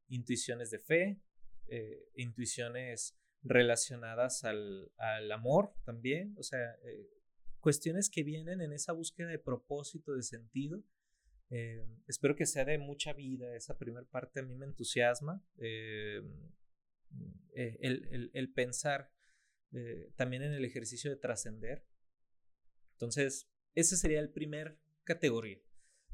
intuiciones 0.08 0.72
de 0.72 0.80
fe, 0.80 1.22
eh, 1.68 2.10
intuiciones 2.16 3.18
relacionadas 3.46 4.44
al, 4.44 4.92
amor 5.32 5.74
también, 5.86 6.36
o 6.38 6.44
sea, 6.44 6.75
eh, 6.84 7.08
cuestiones 7.60 8.10
que 8.10 8.24
vienen 8.24 8.60
en 8.62 8.74
esa 8.74 8.92
búsqueda 8.92 9.30
de 9.30 9.40
propósito, 9.40 10.14
de 10.14 10.24
sentido. 10.24 10.84
Eh, 11.50 11.86
espero 12.08 12.36
que 12.36 12.46
sea 12.46 12.66
de 12.66 12.78
mucha 12.78 13.14
vida, 13.14 13.56
esa 13.56 13.78
primera 13.78 14.06
parte 14.08 14.42
a 14.42 14.44
mí 14.44 14.56
me 14.56 14.66
entusiasma. 14.66 15.44
Eh, 15.58 16.22
el, 17.54 18.52
pensar 18.54 19.12
eh, 19.72 20.12
también 20.16 20.44
en 20.44 20.54
el 20.54 20.66
ejercicio 20.66 21.10
de 21.10 21.18
trascender. 21.18 21.86
Entonces, 22.94 23.50
ese 23.74 23.98
sería 23.98 24.20
el 24.20 24.30
primer 24.30 24.80
categoría. 25.04 25.60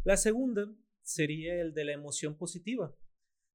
La 0.03 0.17
segunda 0.17 0.71
sería 1.01 1.59
el 1.59 1.73
de 1.73 1.85
la 1.85 1.93
emoción 1.93 2.37
positiva. 2.37 2.95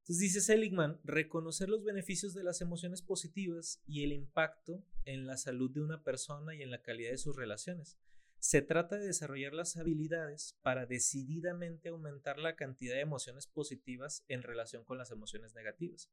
Entonces 0.06 0.22
dice 0.22 0.40
Seligman, 0.40 1.00
reconocer 1.02 1.68
los 1.68 1.82
beneficios 1.82 2.32
de 2.32 2.44
las 2.44 2.60
emociones 2.60 3.02
positivas 3.02 3.82
y 3.88 4.04
el 4.04 4.12
impacto 4.12 4.84
en 5.04 5.26
la 5.26 5.36
salud 5.36 5.68
de 5.72 5.80
una 5.80 6.04
persona 6.04 6.54
y 6.54 6.62
en 6.62 6.70
la 6.70 6.80
calidad 6.80 7.10
de 7.10 7.18
sus 7.18 7.34
relaciones. 7.34 7.98
Se 8.38 8.62
trata 8.62 8.98
de 8.98 9.06
desarrollar 9.08 9.52
las 9.52 9.76
habilidades 9.76 10.56
para 10.62 10.86
decididamente 10.86 11.88
aumentar 11.88 12.38
la 12.38 12.54
cantidad 12.54 12.94
de 12.94 13.00
emociones 13.00 13.48
positivas 13.48 14.24
en 14.28 14.44
relación 14.44 14.84
con 14.84 14.96
las 14.96 15.10
emociones 15.10 15.54
negativas. 15.54 16.08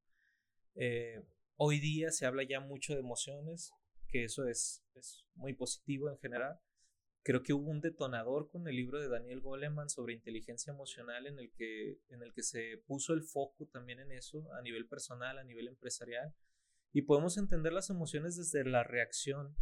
Eh, 0.73 1.21
hoy 1.57 1.79
día 1.79 2.09
se 2.09 2.25
habla 2.25 2.41
ya 2.41 2.61
mucho 2.61 2.93
de 2.93 2.99
emociones, 2.99 3.73
que 4.07 4.23
eso 4.23 4.47
es, 4.47 4.83
es 4.95 5.23
muy 5.35 5.53
positivo 5.53 6.09
en 6.09 6.17
general, 6.17 6.59
creo 7.23 7.41
que 7.41 7.53
hubo 7.53 7.71
un 7.71 7.79
detonador 7.79 8.49
con 8.49 8.67
el 8.67 8.75
libro 8.75 8.99
de 8.99 9.07
Daniel 9.07 9.39
Goleman 9.39 9.89
sobre 9.89 10.13
inteligencia 10.13 10.71
emocional 10.71 11.25
en 11.25 11.39
el 11.39 11.51
que, 11.53 11.99
en 12.09 12.21
el 12.21 12.33
que 12.33 12.43
se 12.43 12.77
puso 12.85 13.13
el 13.13 13.23
foco 13.23 13.65
también 13.67 14.01
en 14.01 14.11
eso 14.11 14.51
a 14.53 14.61
nivel 14.61 14.85
personal, 14.85 15.37
a 15.37 15.43
nivel 15.43 15.69
empresarial. 15.69 16.35
Y 16.91 17.03
podemos 17.03 17.37
entender 17.37 17.71
las 17.71 17.89
emociones 17.89 18.35
desde 18.35 18.69
la 18.69 18.83
reacción, 18.83 19.55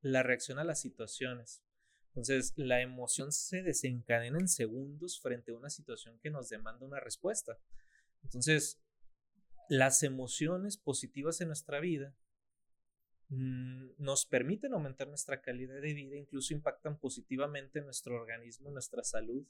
la 0.00 0.22
reacción 0.22 0.58
a 0.58 0.64
las 0.64 0.80
situaciones. 0.80 1.62
Entonces, 2.08 2.54
la 2.56 2.80
emoción 2.80 3.30
se 3.30 3.62
desencadena 3.62 4.38
en 4.38 4.48
segundos 4.48 5.20
frente 5.20 5.52
a 5.52 5.54
una 5.54 5.68
situación 5.68 6.18
que 6.20 6.30
nos 6.30 6.48
demanda 6.48 6.86
una 6.86 6.98
respuesta. 6.98 7.58
Entonces, 8.22 8.80
las 9.68 10.02
emociones 10.02 10.78
positivas 10.78 11.40
en 11.42 11.48
nuestra 11.48 11.80
vida 11.80 12.16
nos 13.28 14.24
permiten 14.24 14.72
aumentar 14.72 15.08
nuestra 15.08 15.40
calidad 15.40 15.80
de 15.80 15.94
vida, 15.94 16.16
incluso 16.16 16.54
impactan 16.54 16.98
positivamente 16.98 17.80
en 17.80 17.86
nuestro 17.86 18.14
organismo, 18.14 18.70
nuestra 18.70 19.02
salud. 19.02 19.44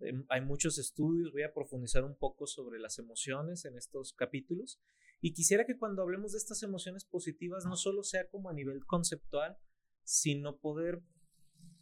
Em, 0.00 0.24
hay 0.28 0.40
muchos 0.40 0.78
estudios, 0.78 1.32
voy 1.32 1.42
a 1.42 1.52
profundizar 1.52 2.04
un 2.04 2.16
poco 2.16 2.46
sobre 2.46 2.78
las 2.78 2.98
emociones 2.98 3.64
en 3.64 3.76
estos 3.76 4.14
capítulos 4.14 4.80
y 5.20 5.34
quisiera 5.34 5.66
que 5.66 5.78
cuando 5.78 6.02
hablemos 6.02 6.32
de 6.32 6.38
estas 6.38 6.62
emociones 6.62 7.04
positivas 7.04 7.64
no 7.64 7.76
solo 7.76 8.02
sea 8.02 8.28
como 8.28 8.48
a 8.48 8.54
nivel 8.54 8.84
conceptual, 8.86 9.58
sino 10.02 10.58
poder 10.58 11.00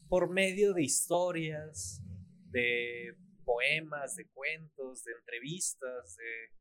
por 0.08 0.28
medio 0.28 0.74
de 0.74 0.82
historias, 0.82 2.02
de 2.50 3.16
poemas, 3.44 4.16
de 4.16 4.28
cuentos, 4.28 5.04
de 5.04 5.12
entrevistas, 5.12 6.16
de 6.16 6.56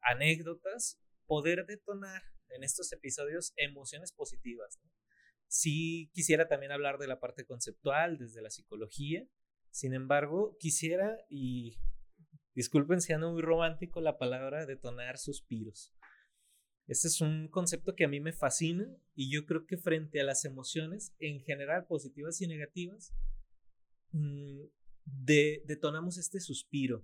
anécdotas, 0.00 0.98
poder 1.26 1.66
detonar 1.66 2.22
en 2.50 2.64
estos 2.64 2.92
episodios 2.92 3.52
emociones 3.56 4.12
positivas. 4.12 4.80
Sí 5.46 6.10
quisiera 6.12 6.48
también 6.48 6.72
hablar 6.72 6.98
de 6.98 7.06
la 7.06 7.20
parte 7.20 7.44
conceptual 7.44 8.18
desde 8.18 8.42
la 8.42 8.50
psicología, 8.50 9.26
sin 9.74 9.92
embargo, 9.92 10.56
quisiera, 10.60 11.18
y 11.28 11.78
disculpen 12.54 13.00
si 13.00 13.12
ando 13.12 13.32
muy 13.32 13.42
romántico, 13.42 14.00
la 14.00 14.18
palabra 14.18 14.66
detonar 14.66 15.18
suspiros. 15.18 15.92
Este 16.86 17.08
es 17.08 17.20
un 17.20 17.48
concepto 17.48 17.96
que 17.96 18.04
a 18.04 18.08
mí 18.08 18.20
me 18.20 18.32
fascina 18.32 18.86
y 19.16 19.32
yo 19.32 19.46
creo 19.46 19.66
que 19.66 19.76
frente 19.76 20.20
a 20.20 20.24
las 20.24 20.44
emociones, 20.44 21.12
en 21.18 21.40
general 21.40 21.86
positivas 21.86 22.40
y 22.40 22.46
negativas, 22.46 23.12
mm, 24.12 24.60
detonamos 25.04 26.18
este 26.18 26.38
suspiro. 26.38 27.02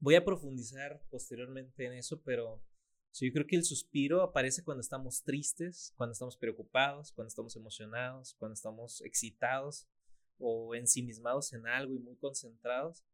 Voy 0.00 0.14
a 0.14 0.24
profundizar 0.24 1.02
posteriormente 1.10 1.84
en 1.84 1.92
eso, 1.92 2.22
pero 2.22 2.64
yo 3.12 3.32
creo 3.32 3.46
que 3.46 3.56
el 3.56 3.64
suspiro 3.64 4.22
aparece 4.22 4.62
cuando 4.62 4.80
estamos 4.80 5.22
tristes, 5.24 5.92
cuando 5.96 6.12
estamos 6.12 6.36
preocupados, 6.36 7.12
cuando 7.12 7.28
estamos 7.28 7.56
emocionados, 7.56 8.34
cuando 8.34 8.54
estamos 8.54 9.00
excitados 9.02 9.88
o 10.38 10.74
ensimismados 10.74 11.52
en 11.52 11.66
algo 11.66 11.94
y 11.94 11.98
muy 11.98 12.16
concentrados. 12.16 13.04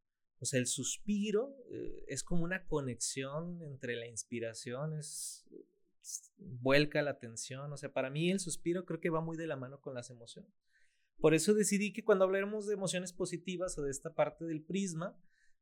O 0.40 0.44
sea, 0.44 0.60
el 0.60 0.66
suspiro 0.66 1.56
eh, 1.70 2.04
es 2.08 2.22
como 2.22 2.44
una 2.44 2.66
conexión 2.66 3.62
entre 3.62 3.96
la 3.96 4.06
inspiración, 4.06 4.98
es, 4.98 5.46
vuelca 6.36 7.00
la 7.02 7.12
atención. 7.12 7.72
O 7.72 7.76
sea, 7.76 7.92
para 7.92 8.10
mí 8.10 8.30
el 8.30 8.40
suspiro 8.40 8.84
creo 8.84 9.00
que 9.00 9.10
va 9.10 9.20
muy 9.20 9.36
de 9.36 9.46
la 9.46 9.56
mano 9.56 9.80
con 9.80 9.94
las 9.94 10.10
emociones. 10.10 10.52
Por 11.18 11.34
eso 11.34 11.54
decidí 11.54 11.92
que 11.92 12.04
cuando 12.04 12.24
hablaremos 12.24 12.66
de 12.66 12.74
emociones 12.74 13.12
positivas 13.12 13.78
o 13.78 13.82
de 13.82 13.90
esta 13.90 14.14
parte 14.14 14.44
del 14.44 14.62
prisma, 14.62 15.18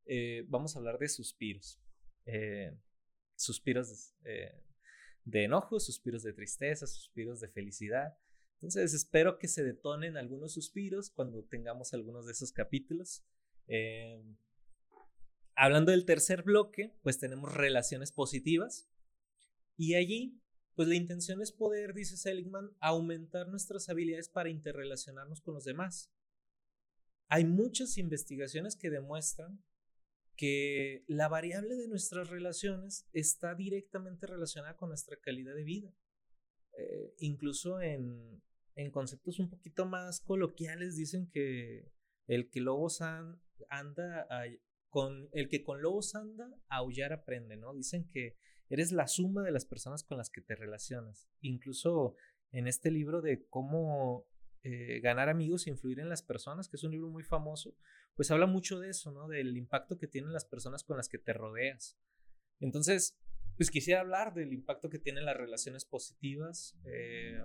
eh, 0.06 0.44
vamos 0.48 0.74
a 0.74 0.78
hablar 0.78 0.98
de 0.98 1.08
suspiros. 1.08 1.78
Eh, 2.24 2.72
suspiros 3.42 4.14
eh, 4.24 4.62
de 5.24 5.44
enojo, 5.44 5.80
suspiros 5.80 6.22
de 6.22 6.32
tristeza, 6.32 6.86
suspiros 6.86 7.40
de 7.40 7.48
felicidad. 7.48 8.16
Entonces 8.54 8.94
espero 8.94 9.38
que 9.38 9.48
se 9.48 9.64
detonen 9.64 10.16
algunos 10.16 10.52
suspiros 10.52 11.10
cuando 11.10 11.44
tengamos 11.44 11.94
algunos 11.94 12.26
de 12.26 12.32
esos 12.32 12.52
capítulos. 12.52 13.24
Eh, 13.66 14.22
hablando 15.56 15.90
del 15.90 16.04
tercer 16.04 16.42
bloque, 16.42 16.96
pues 17.02 17.18
tenemos 17.18 17.52
relaciones 17.52 18.12
positivas. 18.12 18.88
Y 19.76 19.94
allí, 19.94 20.40
pues 20.74 20.88
la 20.88 20.94
intención 20.94 21.42
es 21.42 21.50
poder, 21.50 21.92
dice 21.94 22.16
Seligman, 22.16 22.70
aumentar 22.80 23.48
nuestras 23.48 23.88
habilidades 23.88 24.28
para 24.28 24.48
interrelacionarnos 24.50 25.40
con 25.40 25.54
los 25.54 25.64
demás. 25.64 26.12
Hay 27.28 27.44
muchas 27.44 27.98
investigaciones 27.98 28.76
que 28.76 28.90
demuestran 28.90 29.62
que 30.36 31.04
la 31.06 31.28
variable 31.28 31.76
de 31.76 31.88
nuestras 31.88 32.28
relaciones 32.28 33.08
está 33.12 33.54
directamente 33.54 34.26
relacionada 34.26 34.76
con 34.76 34.88
nuestra 34.88 35.16
calidad 35.20 35.54
de 35.54 35.64
vida. 35.64 35.94
Eh, 36.78 37.14
incluso 37.18 37.80
en, 37.80 38.42
en, 38.76 38.90
conceptos 38.90 39.38
un 39.38 39.50
poquito 39.50 39.84
más 39.84 40.20
coloquiales 40.20 40.96
dicen 40.96 41.30
que 41.30 41.92
el 42.26 42.48
que 42.50 42.60
lobos 42.60 43.02
anda 43.02 44.26
con 44.88 45.28
el 45.32 45.48
que 45.48 45.62
con 45.62 45.82
lobos 45.82 46.14
anda 46.14 46.48
aullar 46.68 47.12
aprende, 47.12 47.56
¿no? 47.56 47.74
Dicen 47.74 48.08
que 48.10 48.36
eres 48.68 48.92
la 48.92 49.06
suma 49.06 49.42
de 49.42 49.50
las 49.50 49.66
personas 49.66 50.02
con 50.02 50.16
las 50.16 50.30
que 50.30 50.40
te 50.40 50.54
relacionas. 50.54 51.28
Incluso 51.40 52.16
en 52.52 52.66
este 52.66 52.90
libro 52.90 53.20
de 53.20 53.46
cómo 53.48 54.26
eh, 54.62 55.00
ganar 55.00 55.28
amigos 55.28 55.66
e 55.66 55.70
influir 55.70 55.98
en 55.98 56.08
las 56.08 56.22
personas, 56.22 56.68
que 56.68 56.76
es 56.76 56.84
un 56.84 56.92
libro 56.92 57.08
muy 57.08 57.22
famoso, 57.22 57.74
pues 58.14 58.30
habla 58.30 58.46
mucho 58.46 58.78
de 58.78 58.90
eso, 58.90 59.12
¿no? 59.12 59.28
Del 59.28 59.56
impacto 59.56 59.98
que 59.98 60.06
tienen 60.06 60.32
las 60.32 60.44
personas 60.44 60.84
con 60.84 60.96
las 60.96 61.08
que 61.08 61.18
te 61.18 61.32
rodeas. 61.32 61.98
Entonces, 62.60 63.18
pues 63.56 63.70
quisiera 63.70 64.00
hablar 64.00 64.34
del 64.34 64.52
impacto 64.52 64.88
que 64.88 64.98
tienen 64.98 65.24
las 65.24 65.36
relaciones 65.36 65.84
positivas. 65.84 66.78
Eh, 66.84 67.40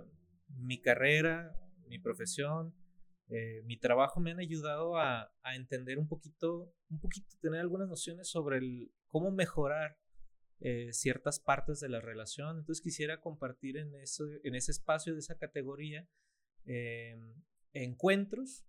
mi 0.48 0.80
carrera, 0.80 1.54
mi 1.86 1.98
profesión, 1.98 2.74
eh, 3.28 3.62
mi 3.64 3.78
trabajo 3.78 4.20
me 4.20 4.30
han 4.30 4.40
ayudado 4.40 4.96
a, 4.96 5.32
a, 5.42 5.56
entender 5.56 5.98
un 5.98 6.08
poquito, 6.08 6.72
un 6.88 7.00
poquito, 7.00 7.28
tener 7.40 7.60
algunas 7.60 7.88
nociones 7.88 8.28
sobre 8.28 8.58
el, 8.58 8.92
cómo 9.06 9.30
mejorar 9.30 9.98
ciertas 10.90 11.38
partes 11.38 11.78
de 11.78 11.88
la 11.88 12.00
relación. 12.00 12.58
Entonces 12.58 12.82
quisiera 12.82 13.20
compartir 13.20 13.76
en, 13.76 13.94
eso, 13.94 14.24
en 14.42 14.56
ese 14.56 14.72
espacio 14.72 15.12
de 15.12 15.20
esa 15.20 15.38
categoría 15.38 16.08
Em, 16.68 17.34
encuentros, 17.72 18.66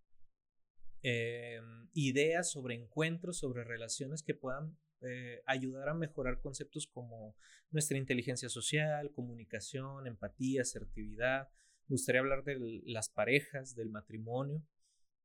em, 1.02 1.90
ideas 1.94 2.52
sobre 2.52 2.76
encuentros, 2.76 3.38
sobre 3.38 3.64
relaciones 3.64 4.24
que 4.24 4.34
puedan 4.34 4.78
eh, 5.02 5.42
ayudar 5.46 5.90
a 5.90 5.94
mejorar 5.94 6.42
conceptos 6.42 6.88
como 6.88 7.36
nuestra 7.72 7.98
inteligencia 7.98 8.50
social, 8.50 9.12
comunicación, 9.12 10.08
empatía, 10.08 10.62
asertividad. 10.62 11.50
Me 11.88 11.94
gustaría 11.96 12.22
hablar 12.22 12.44
de 12.44 12.82
las 12.86 13.10
parejas, 13.10 13.76
del 13.76 13.90
matrimonio. 13.90 14.64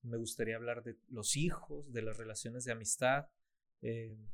Me 0.02 0.16
gustaría 0.16 0.56
hablar 0.56 0.82
de 0.84 0.96
los 1.08 1.36
hijos, 1.36 1.92
de 1.92 2.02
las 2.02 2.16
relaciones 2.16 2.64
de 2.64 2.72
amistad. 2.72 3.26
Em, 3.82 4.28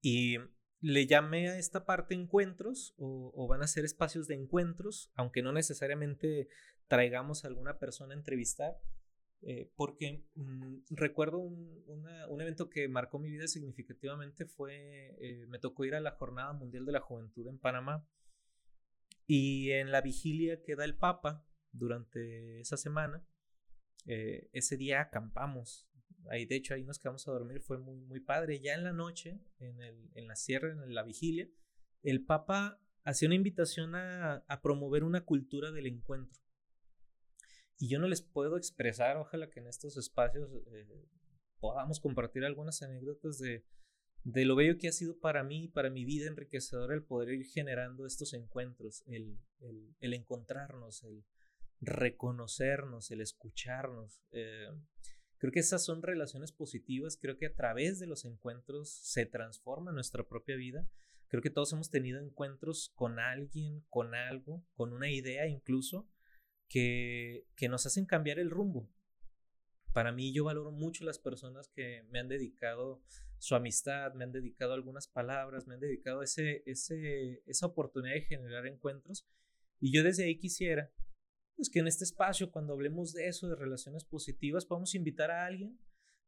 y 0.00 0.38
le 0.80 1.06
llamé 1.06 1.48
a 1.48 1.58
esta 1.58 1.84
parte 1.84 2.14
encuentros 2.14 2.94
o, 2.96 3.46
van 3.48 3.62
a 3.62 3.66
ser 3.66 3.84
espacios 3.84 4.28
de 4.28 4.34
encuentros, 4.34 5.10
aunque 5.14 5.42
no 5.42 5.52
necesariamente 5.52 6.48
traigamos 6.86 7.44
a 7.44 7.48
alguna 7.48 7.78
persona 7.78 8.14
a 8.14 8.18
entrevistar, 8.18 8.78
eh, 9.42 9.70
porque 9.76 10.24
mm, 10.34 10.78
recuerdo 10.90 11.38
un, 11.38 11.84
un, 11.86 12.40
evento 12.40 12.68
que 12.68 12.88
marcó 12.88 13.20
mi 13.20 13.30
vida 13.30 13.46
significativamente 13.46 14.46
fue, 14.46 15.16
eh, 15.20 15.46
me 15.46 15.60
tocó 15.60 15.84
ir 15.84 15.94
a 15.94 16.00
la 16.00 16.12
Jornada 16.12 16.52
Mundial 16.52 16.84
de 16.84 16.92
la 16.92 17.00
Juventud 17.00 17.46
en 17.46 17.58
Panamá 17.58 18.04
y 19.28 19.70
en 19.70 19.92
la 19.92 20.00
vigilia 20.00 20.62
que 20.62 20.74
da 20.74 20.84
el 20.84 20.96
Papa 20.96 21.46
durante 21.70 22.60
esa 22.60 22.76
semana, 22.76 23.24
eh, 24.06 24.48
ese 24.52 24.76
día 24.76 25.02
acampamos. 25.02 25.88
Ahí, 26.30 26.44
de 26.46 26.56
hecho, 26.56 26.74
ahí 26.74 26.82
nos 26.82 26.98
quedamos 26.98 27.28
a 27.28 27.32
dormir, 27.32 27.60
fue 27.60 27.78
muy, 27.78 28.00
muy 28.00 28.20
padre. 28.20 28.58
Ya 28.58 28.74
en 28.74 28.84
la 28.84 28.92
noche, 28.92 29.40
en, 29.60 29.80
el, 29.82 30.10
en 30.14 30.26
la 30.26 30.34
sierra, 30.34 30.70
en 30.70 30.94
la 30.94 31.02
vigilia, 31.02 31.48
el 32.02 32.24
Papa 32.24 32.80
hacía 33.04 33.28
una 33.28 33.36
invitación 33.36 33.94
a, 33.94 34.44
a 34.48 34.62
promover 34.62 35.04
una 35.04 35.24
cultura 35.24 35.70
del 35.70 35.86
encuentro. 35.86 36.40
Y 37.78 37.88
yo 37.88 37.98
no 37.98 38.08
les 38.08 38.22
puedo 38.22 38.56
expresar, 38.56 39.16
ojalá 39.16 39.50
que 39.50 39.60
en 39.60 39.68
estos 39.68 39.96
espacios 39.96 40.50
eh, 40.72 41.06
podamos 41.60 42.00
compartir 42.00 42.44
algunas 42.44 42.82
anécdotas 42.82 43.38
de, 43.38 43.64
de 44.24 44.44
lo 44.44 44.56
bello 44.56 44.78
que 44.78 44.88
ha 44.88 44.92
sido 44.92 45.18
para 45.18 45.44
mí, 45.44 45.68
para 45.68 45.88
mi 45.88 46.04
vida 46.04 46.26
enriquecedora, 46.26 46.94
el 46.94 47.04
poder 47.04 47.30
ir 47.30 47.46
generando 47.46 48.04
estos 48.04 48.34
encuentros, 48.34 49.04
el, 49.06 49.38
el, 49.60 49.94
el 50.00 50.14
encontrarnos, 50.14 51.04
el 51.04 51.24
reconocernos, 51.80 53.10
el 53.10 53.20
escucharnos. 53.20 54.20
Eh, 54.32 54.68
creo 55.38 55.52
que 55.52 55.60
esas 55.60 55.84
son 55.84 56.02
relaciones 56.02 56.52
positivas, 56.52 57.16
creo 57.16 57.36
que 57.36 57.46
a 57.46 57.54
través 57.54 58.00
de 58.00 58.06
los 58.06 58.24
encuentros 58.24 58.90
se 58.90 59.26
transforma 59.26 59.92
nuestra 59.92 60.26
propia 60.26 60.56
vida. 60.56 60.88
Creo 61.28 61.42
que 61.42 61.50
todos 61.50 61.72
hemos 61.72 61.90
tenido 61.90 62.20
encuentros 62.20 62.90
con 62.94 63.18
alguien, 63.18 63.84
con 63.90 64.14
algo, 64.14 64.64
con 64.74 64.92
una 64.92 65.10
idea 65.10 65.46
incluso, 65.46 66.08
que, 66.68 67.46
que 67.56 67.68
nos 67.68 67.86
hacen 67.86 68.06
cambiar 68.06 68.38
el 68.38 68.50
rumbo. 68.50 68.88
Para 69.92 70.12
mí 70.12 70.32
yo 70.32 70.44
valoro 70.44 70.70
mucho 70.70 71.04
las 71.04 71.18
personas 71.18 71.68
que 71.68 72.04
me 72.10 72.18
han 72.18 72.28
dedicado 72.28 73.02
su 73.38 73.54
amistad, 73.54 74.14
me 74.14 74.24
han 74.24 74.32
dedicado 74.32 74.74
algunas 74.74 75.08
palabras, 75.08 75.66
me 75.66 75.74
han 75.74 75.80
dedicado 75.80 76.22
ese, 76.22 76.62
ese, 76.66 77.42
esa 77.46 77.66
oportunidad 77.66 78.14
de 78.14 78.22
generar 78.22 78.66
encuentros. 78.66 79.26
Y 79.80 79.92
yo 79.92 80.02
desde 80.02 80.24
ahí 80.24 80.38
quisiera 80.38 80.92
pues 81.58 81.70
que 81.70 81.80
en 81.80 81.88
este 81.88 82.04
espacio, 82.04 82.52
cuando 82.52 82.72
hablemos 82.72 83.12
de 83.12 83.26
eso, 83.26 83.48
de 83.48 83.56
relaciones 83.56 84.04
positivas, 84.04 84.64
podamos 84.64 84.94
invitar 84.94 85.32
a 85.32 85.44
alguien, 85.44 85.76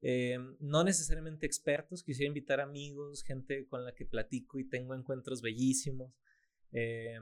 eh, 0.03 0.39
no 0.59 0.83
necesariamente 0.83 1.47
expertos, 1.47 2.03
quisiera 2.03 2.27
invitar 2.27 2.61
amigos, 2.61 3.23
gente 3.23 3.69
con 3.69 3.85
la 3.85 3.95
que 3.95 4.07
platico 4.07 4.59
y 4.59 4.69
tengo 4.69 4.93
encuentros 4.93 5.41
bellísimos, 5.41 6.13
eh, 6.73 7.21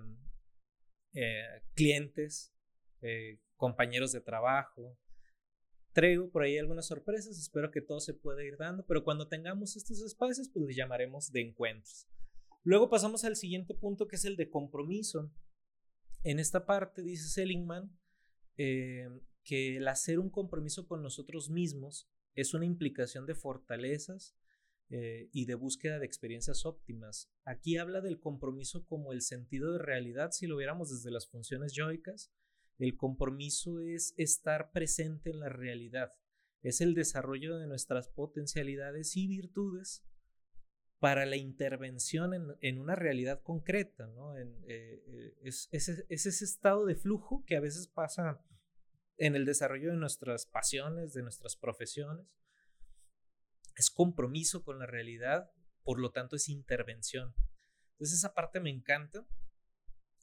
eh, 1.13 1.63
clientes, 1.75 2.55
compañeros 3.57 4.13
de 4.13 4.21
trabajo. 4.21 4.97
Traigo 5.93 6.31
por 6.31 6.43
ahí 6.43 6.59
algunas 6.59 6.87
sorpresas, 6.87 7.39
espero 7.39 7.71
que 7.71 7.81
todo 7.81 8.01
se 8.01 8.15
pueda 8.15 8.45
ir 8.45 8.57
dando, 8.57 8.85
pero 8.87 9.03
cuando 9.03 9.29
tengamos 9.29 9.77
estos 9.77 10.01
espacios, 10.01 10.49
pues 10.49 10.67
les 10.67 10.77
llamaremos 10.77 11.33
de 11.33 11.41
encuentros. 11.41 12.09
Luego 12.63 12.91
pasamos 12.91 13.25
al 13.25 13.37
siguiente 13.37 13.75
punto 13.75 14.07
que 14.07 14.17
es 14.17 14.25
el 14.25 14.37
de 14.37 14.51
compromiso. 14.51 15.33
En 16.23 16.39
esta 16.39 16.67
parte 16.67 17.03
dice 17.03 17.29
Seligman 17.29 17.91
eh, 18.57 19.09
que 19.45 19.79
el 19.79 19.89
hacer 19.89 20.19
un 20.19 20.31
compromiso 20.31 20.87
con 20.87 21.03
nosotros 21.03 21.49
mismos 21.49 22.11
es 22.35 22.55
una 22.55 22.67
implicación 22.67 23.27
de 23.27 23.35
fortalezas 23.35 24.37
eh, 24.91 25.29
y 25.33 25.47
de 25.47 25.55
búsqueda 25.55 25.99
de 25.99 26.07
experiencias 26.07 26.67
óptimas. 26.67 27.31
Aquí 27.45 27.77
habla 27.77 28.01
del 28.01 28.21
compromiso 28.21 28.85
como 28.85 29.13
el 29.13 29.23
sentido 29.23 29.73
de 29.73 29.79
realidad, 29.79 30.31
si 30.33 30.47
lo 30.47 30.57
viéramos 30.57 30.91
desde 30.91 31.11
las 31.11 31.29
funciones 31.29 31.73
yoicas. 31.73 32.33
El 32.79 32.97
compromiso 32.97 33.81
es 33.81 34.15
estar 34.17 34.71
presente 34.71 35.31
en 35.31 35.41
la 35.41 35.49
realidad, 35.49 36.13
es 36.63 36.81
el 36.81 36.95
desarrollo 36.95 37.59
de 37.59 37.67
nuestras 37.67 38.09
potencialidades 38.09 39.17
y 39.17 39.27
virtudes 39.27 40.05
para 40.99 41.27
la 41.27 41.37
intervención 41.37 42.57
en, 42.61 42.79
una 42.79 42.97
realidad 42.97 43.41
concreta, 43.43 44.07
¿no? 44.09 44.37
Eh, 44.37 44.45
eh, 44.67 45.35
es, 45.43 45.69
ese 45.71 46.45
estado 46.45 46.87
de 46.87 46.97
flujo 46.97 47.45
que 47.47 47.57
a 47.57 47.61
veces 47.61 47.87
pasa 47.87 48.41
en 49.17 49.37
el 49.37 49.45
desarrollo 49.45 49.91
de 49.91 49.97
nuestras 49.97 50.47
pasiones, 50.47 51.13
de 51.13 51.23
nuestras 51.23 51.57
profesiones. 51.57 52.27
Es 53.77 53.91
compromiso 53.91 54.65
con 54.65 54.81
la 54.81 54.87
realidad, 54.87 55.53
por 55.85 56.01
lo 56.01 56.11
tanto 56.11 56.35
es 56.35 56.49
intervención. 56.49 57.33
Entonces 57.93 58.19
esa 58.19 58.35
parte 58.35 58.61
me 58.61 58.71
encanta. 58.71 59.25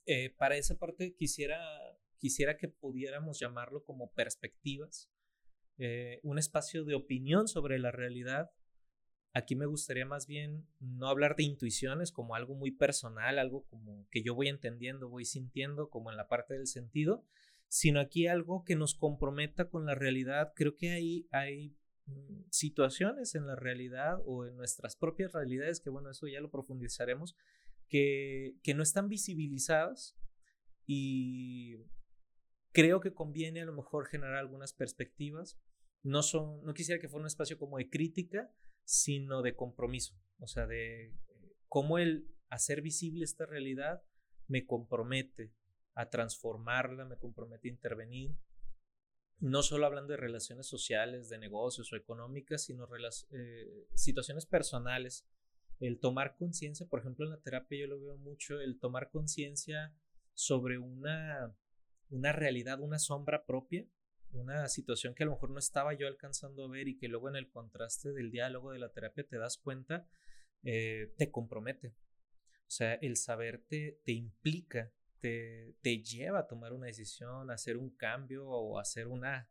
Eh, 0.06 0.36
para 0.38 0.58
esa 0.58 0.78
parte 0.78 1.16
quisiera, 1.16 1.58
quisiera 2.18 2.58
que 2.58 2.68
pudiéramos 2.68 3.40
llamarlo 3.40 3.84
como 3.84 4.12
perspectivas, 4.12 5.10
un 6.24 6.40
espacio 6.40 6.86
de 6.86 6.96
opinión 6.96 7.48
sobre 7.48 7.80
la 7.80 7.92
realidad 7.92 8.52
Aquí 9.36 9.58
me 9.58 9.66
gustaría 9.66 10.06
más 10.06 10.28
bien 10.28 10.66
no 10.80 11.10
hablar 11.10 11.36
de 11.36 11.44
intuiciones 11.44 12.14
como 12.14 12.36
algo 12.36 12.56
muy 12.56 12.72
personal, 12.72 13.38
algo 13.38 13.66
como 13.66 14.08
que 14.10 14.24
yo 14.24 14.34
voy 14.34 14.48
entendiendo, 14.48 15.10
voy 15.10 15.26
sintiendo, 15.26 15.90
como 15.90 16.10
en 16.10 16.16
la 16.16 16.30
parte 16.30 16.54
del 16.54 16.68
sentido, 16.68 17.26
sino 17.68 18.00
aquí 18.00 18.28
algo 18.28 18.64
que 18.64 18.78
nos 18.78 18.96
comprometa 18.96 19.68
con 19.70 19.86
la 19.86 19.94
realidad. 19.94 20.54
Creo 20.56 20.78
que 20.78 20.92
hay, 20.92 21.28
hay 21.32 21.76
mm, 22.06 22.44
situaciones 22.50 23.36
en 23.36 23.46
la 23.46 23.58
realidad 23.58 24.20
o 24.26 24.46
en 24.46 24.56
nuestras 24.56 24.96
propias 24.96 25.34
realidades, 25.34 25.82
que 25.82 25.90
bueno, 25.90 26.12
eso 26.12 26.28
ya 26.30 26.40
lo 26.40 26.50
profundizaremos, 26.50 27.36
que, 27.90 28.56
que 28.64 28.74
no 28.74 28.84
están 28.84 29.10
visibilizadas 29.10 30.16
y 30.88 31.76
creo 32.76 33.00
que 33.00 33.14
conviene 33.14 33.62
a 33.62 33.66
lo 33.66 33.74
mejor 33.74 34.06
generar 34.06 34.36
algunas 34.36 34.74
perspectivas. 34.74 35.58
No, 36.04 36.22
son, 36.22 36.62
no 36.66 36.74
quisiera 36.74 37.00
que 37.00 37.08
fuera 37.08 37.22
un 37.22 37.28
espacio 37.28 37.58
como 37.58 37.78
de 37.78 37.90
crítica, 37.90 38.52
sino 38.84 39.42
de 39.42 39.56
compromiso, 39.56 40.20
o 40.40 40.46
sea, 40.46 40.68
de 40.68 41.16
cómo 41.68 41.98
el 41.98 42.30
hacer 42.50 42.82
visible 42.82 43.24
esta 43.24 43.46
realidad 43.46 44.04
me 44.48 44.66
compromete 44.68 45.54
a 45.96 46.10
transformarla, 46.10 47.06
me 47.06 47.18
compromete 47.18 47.70
a 47.70 47.72
intervenir, 47.72 48.36
no 49.40 49.64
solo 49.64 49.86
hablando 49.86 50.12
de 50.12 50.18
relaciones 50.18 50.68
sociales, 50.68 51.30
de 51.30 51.40
negocios 51.40 51.92
o 51.92 51.96
económicas, 51.96 52.66
sino 52.66 52.88
eh, 53.32 53.88
situaciones 53.96 54.46
personales. 54.46 55.26
El 55.80 56.00
tomar 56.00 56.36
conciencia, 56.36 56.88
por 56.88 57.00
ejemplo, 57.00 57.26
en 57.26 57.32
la 57.32 57.42
terapia 57.42 57.80
yo 57.80 57.88
lo 57.88 58.00
veo 58.00 58.18
mucho, 58.18 58.60
el 58.60 58.80
tomar 58.80 59.10
conciencia 59.10 59.96
sobre 60.34 60.78
una, 60.78 61.56
una 62.10 62.32
realidad, 62.32 62.80
una 62.80 63.00
sombra 63.00 63.46
propia, 63.46 63.86
una 64.32 64.68
situación 64.68 65.16
que 65.16 65.24
a 65.24 65.26
lo 65.26 65.34
mejor 65.34 65.52
no 65.52 65.60
estaba 65.60 65.94
yo 65.94 66.08
alcanzando 66.08 66.66
a 66.66 66.70
ver 66.70 66.88
y 66.88 66.98
que 66.98 67.08
luego 67.08 67.30
en 67.30 67.36
el 67.36 67.50
contraste 67.50 68.12
del 68.12 68.32
diálogo 68.32 68.72
de 68.72 68.80
la 68.80 68.92
terapia 68.92 69.26
te 69.26 69.38
das 69.38 69.58
cuenta, 69.58 70.08
eh, 70.64 71.14
te 71.18 71.32
compromete. 71.32 71.90
O 72.68 72.72
sea, 72.72 72.96
el 72.96 73.16
saber 73.16 73.64
te, 73.68 74.00
implica, 74.06 74.92
te, 75.20 75.76
te, 75.82 76.02
lleva 76.02 76.40
a 76.40 76.48
tomar 76.48 76.74
una 76.74 76.88
decisión, 76.88 77.50
a 77.50 77.54
hacer 77.54 77.78
un 77.78 77.96
cambio 77.96 78.48
o 78.48 78.78
a 78.78 78.82
hacer 78.82 79.08
una, 79.08 79.50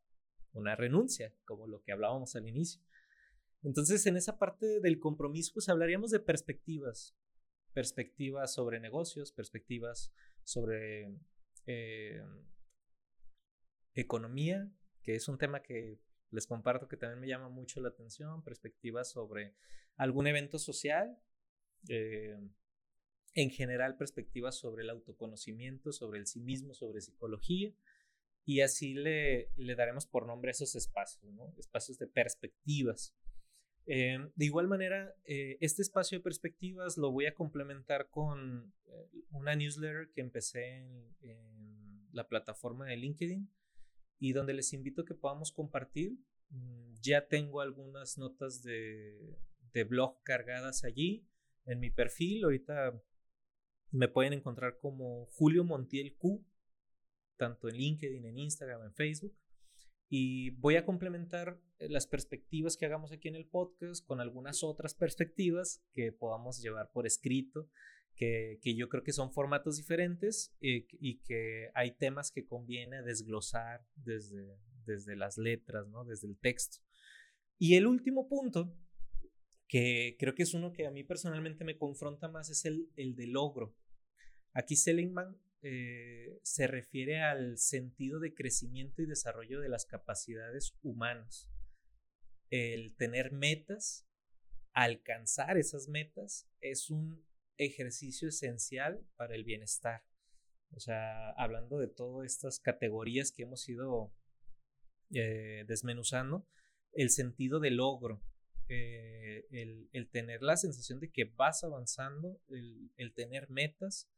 una 0.52 0.74
renuncia, 0.74 1.32
como 1.44 1.66
lo 1.66 1.82
que 1.82 1.92
hablábamos 1.92 2.34
al 2.36 2.48
inicio. 2.48 2.82
Entonces, 3.62 4.04
en 4.06 4.16
esa 4.16 4.38
parte 4.38 4.80
del 4.80 4.98
compromiso, 4.98 5.52
pues 5.54 5.68
hablaríamos 5.68 6.10
de 6.10 6.20
perspectivas, 6.20 7.16
perspectivas 7.72 8.52
sobre 8.52 8.78
negocios, 8.80 9.32
perspectivas 9.32 10.12
sobre 10.42 11.16
eh, 11.66 12.22
economía, 13.94 14.70
que 15.02 15.14
es 15.14 15.28
un 15.28 15.38
tema 15.38 15.62
que 15.62 15.98
les 16.30 16.46
comparto 16.46 16.88
que 16.88 16.96
también 16.96 17.20
me 17.20 17.28
llama 17.28 17.48
mucho 17.48 17.80
la 17.80 17.88
atención, 17.88 18.42
perspectivas 18.42 19.10
sobre 19.10 19.54
algún 19.96 20.26
evento 20.26 20.58
social, 20.58 21.16
eh, 21.88 22.36
en 23.34 23.50
general 23.50 23.96
perspectivas 23.96 24.56
sobre 24.56 24.84
el 24.84 24.90
autoconocimiento, 24.90 25.92
sobre 25.92 26.18
el 26.18 26.26
sí 26.26 26.40
mismo, 26.40 26.74
sobre 26.74 27.00
psicología, 27.00 27.72
y 28.44 28.60
así 28.60 28.94
le, 28.94 29.50
le 29.56 29.74
daremos 29.74 30.06
por 30.06 30.26
nombre 30.26 30.50
esos 30.50 30.74
espacios, 30.74 31.24
espacios 31.56 31.98
de 31.98 32.06
perspectivas. 32.06 33.14
Eh, 33.86 34.18
de 34.34 34.44
igual 34.44 34.66
manera, 34.66 35.14
eh, 35.24 35.58
este 35.60 35.82
espacio 35.82 36.18
de 36.18 36.24
perspectivas 36.24 36.96
lo 36.96 37.10
voy 37.10 37.26
a 37.26 37.34
complementar 37.34 38.08
con 38.08 38.72
una 39.30 39.54
newsletter 39.56 40.10
que 40.12 40.20
empecé 40.20 40.76
en, 40.76 41.16
en 41.20 42.08
la 42.12 42.28
plataforma 42.28 42.86
de 42.86 42.96
LinkedIn, 42.96 43.50
y 44.18 44.32
donde 44.32 44.54
les 44.54 44.72
invito 44.72 45.02
a 45.02 45.04
que 45.04 45.14
podamos 45.14 45.52
compartir. 45.52 46.16
Mm, 46.48 46.94
ya 47.02 47.26
tengo 47.26 47.60
algunas 47.60 48.16
notas 48.16 48.62
de, 48.62 49.36
de 49.72 49.84
blog 49.84 50.22
cargadas 50.22 50.84
allí 50.84 51.28
en 51.66 51.80
mi 51.80 51.90
perfil. 51.90 52.44
Ahorita 52.44 52.98
me 53.90 54.08
pueden 54.08 54.32
encontrar 54.32 54.78
como 54.78 55.26
Julio 55.26 55.64
Montiel 55.64 56.16
Q, 56.16 56.44
tanto 57.36 57.68
en 57.68 57.76
LinkedIn, 57.76 58.24
en 58.24 58.38
Instagram, 58.38 58.84
en 58.84 58.94
Facebook. 58.94 59.36
Y 60.08 60.50
voy 60.50 60.76
a 60.76 60.84
complementar 60.84 61.60
eh, 61.78 61.88
las 61.88 62.06
perspectivas 62.06 62.76
que 62.76 62.86
hagamos 62.86 63.12
aquí 63.12 63.28
en 63.28 63.36
el 63.36 63.46
podcast 63.46 64.06
con 64.06 64.20
algunas 64.20 64.62
otras 64.62 64.94
perspectivas 64.94 65.82
que 65.92 66.12
podamos 66.12 66.60
llevar 66.60 66.90
por 66.92 67.06
escrito 67.06 67.68
que, 68.14 68.74
yo 68.76 68.88
creo 68.88 69.02
que 69.02 69.12
son 69.12 69.32
formatos 69.32 69.76
diferentes 69.76 70.54
eh, 70.60 70.86
y 70.92 71.18
que 71.20 71.70
hay 71.74 71.92
temas 71.92 72.30
que 72.30 72.46
conviene 72.46 73.02
desglosar 73.02 73.86
desde, 73.96 74.56
desde 74.86 75.16
las 75.16 75.36
letras, 75.38 75.88
¿no? 75.88 76.04
desde 76.04 76.28
el 76.28 76.38
texto. 76.38 76.78
Y 77.58 77.76
el 77.76 77.86
último 77.86 78.28
punto, 78.28 78.76
que 79.68 80.16
creo 80.18 80.34
que 80.34 80.42
es 80.42 80.54
uno 80.54 80.72
que 80.72 80.86
a 80.86 80.90
mí 80.90 81.04
personalmente 81.04 81.64
me 81.64 81.76
confronta 81.76 82.28
más, 82.28 82.50
es 82.50 82.64
el, 82.64 82.90
el 82.96 83.14
de 83.16 83.26
logro. 83.26 83.74
Aquí 84.52 84.76
Seligman 84.76 85.36
eh, 85.66 86.38
se 86.42 86.66
refiere 86.66 87.22
al 87.22 87.56
sentido 87.56 88.20
de 88.20 88.34
crecimiento 88.34 89.00
y 89.00 89.06
desarrollo 89.06 89.60
de 89.60 89.70
las 89.70 89.86
capacidades 89.86 90.76
humanas. 90.82 91.50
El 92.50 92.94
tener 92.96 93.32
metas, 93.32 94.06
alcanzar 94.74 95.56
esas 95.56 95.88
metas, 95.88 96.46
es 96.60 96.90
un 96.90 97.24
ejercicio 97.56 98.28
esencial 98.28 99.06
para 99.16 99.34
el 99.34 99.44
bienestar. 99.44 100.04
O 100.72 100.80
sea, 100.80 101.30
hablando 101.30 101.78
de 101.78 101.88
todas 101.88 102.30
estas 102.30 102.60
categorías 102.60 103.32
que 103.32 103.44
hemos 103.44 103.66
ido 103.66 104.12
eh, 105.14 105.64
desmenuzando, 105.66 106.46
el 106.92 107.08
sentido 107.08 107.58
de 107.58 107.70
logro, 107.70 108.22
eh, 108.68 109.46
el, 109.50 110.10
tener 110.10 110.42
la 110.42 110.58
sensación 110.58 111.00
de 111.00 111.10
que 111.10 111.24
vas 111.24 111.64
avanzando, 111.64 112.38
el, 112.48 113.14
tener 113.14 113.48
metas 113.48 114.10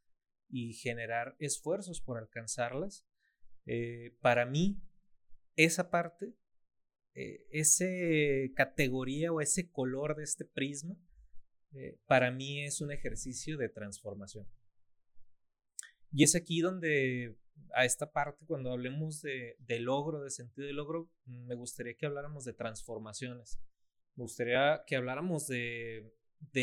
y 0.49 0.75
generar 0.75 1.37
esfuerzos 1.39 2.01
por 2.01 2.19
alcanzarlas, 2.19 3.07
eh, 3.67 4.17
para 4.21 4.47
mí, 4.47 4.81
esa 5.57 5.91
parte, 5.91 6.35
ese 7.15 8.53
categoría 8.55 9.33
o 9.33 9.41
ese 9.41 9.71
color 9.71 10.17
de 10.17 10.25
este 10.25 10.45
prisma, 10.45 10.99
eh, 11.79 11.99
para 12.07 12.31
mí 12.31 12.65
es 12.65 12.81
un 12.81 12.91
ejercicio 12.91 13.59
de 13.59 13.69
transformación. 13.69 14.49
Y 16.11 16.25
es 16.25 16.35
aquí 16.35 16.61
donde 16.61 17.37
a 17.75 17.85
esta 17.85 18.13
parte, 18.13 18.47
cuando 18.47 18.73
hablemos 18.73 19.21
de, 19.21 19.57
logro, 19.81 20.23
de 20.23 20.31
sentido 20.31 20.67
de 20.67 20.73
logro, 20.73 21.11
me 21.27 21.55
gustaría 21.55 21.95
que 21.95 22.07
habláramos 22.07 22.45
de 22.45 22.55
transformaciones. 22.55 23.61
Me 24.15 24.23
gustaría 24.23 24.85
que 24.87 24.97
habláramos 24.97 25.47
de, 25.47 26.11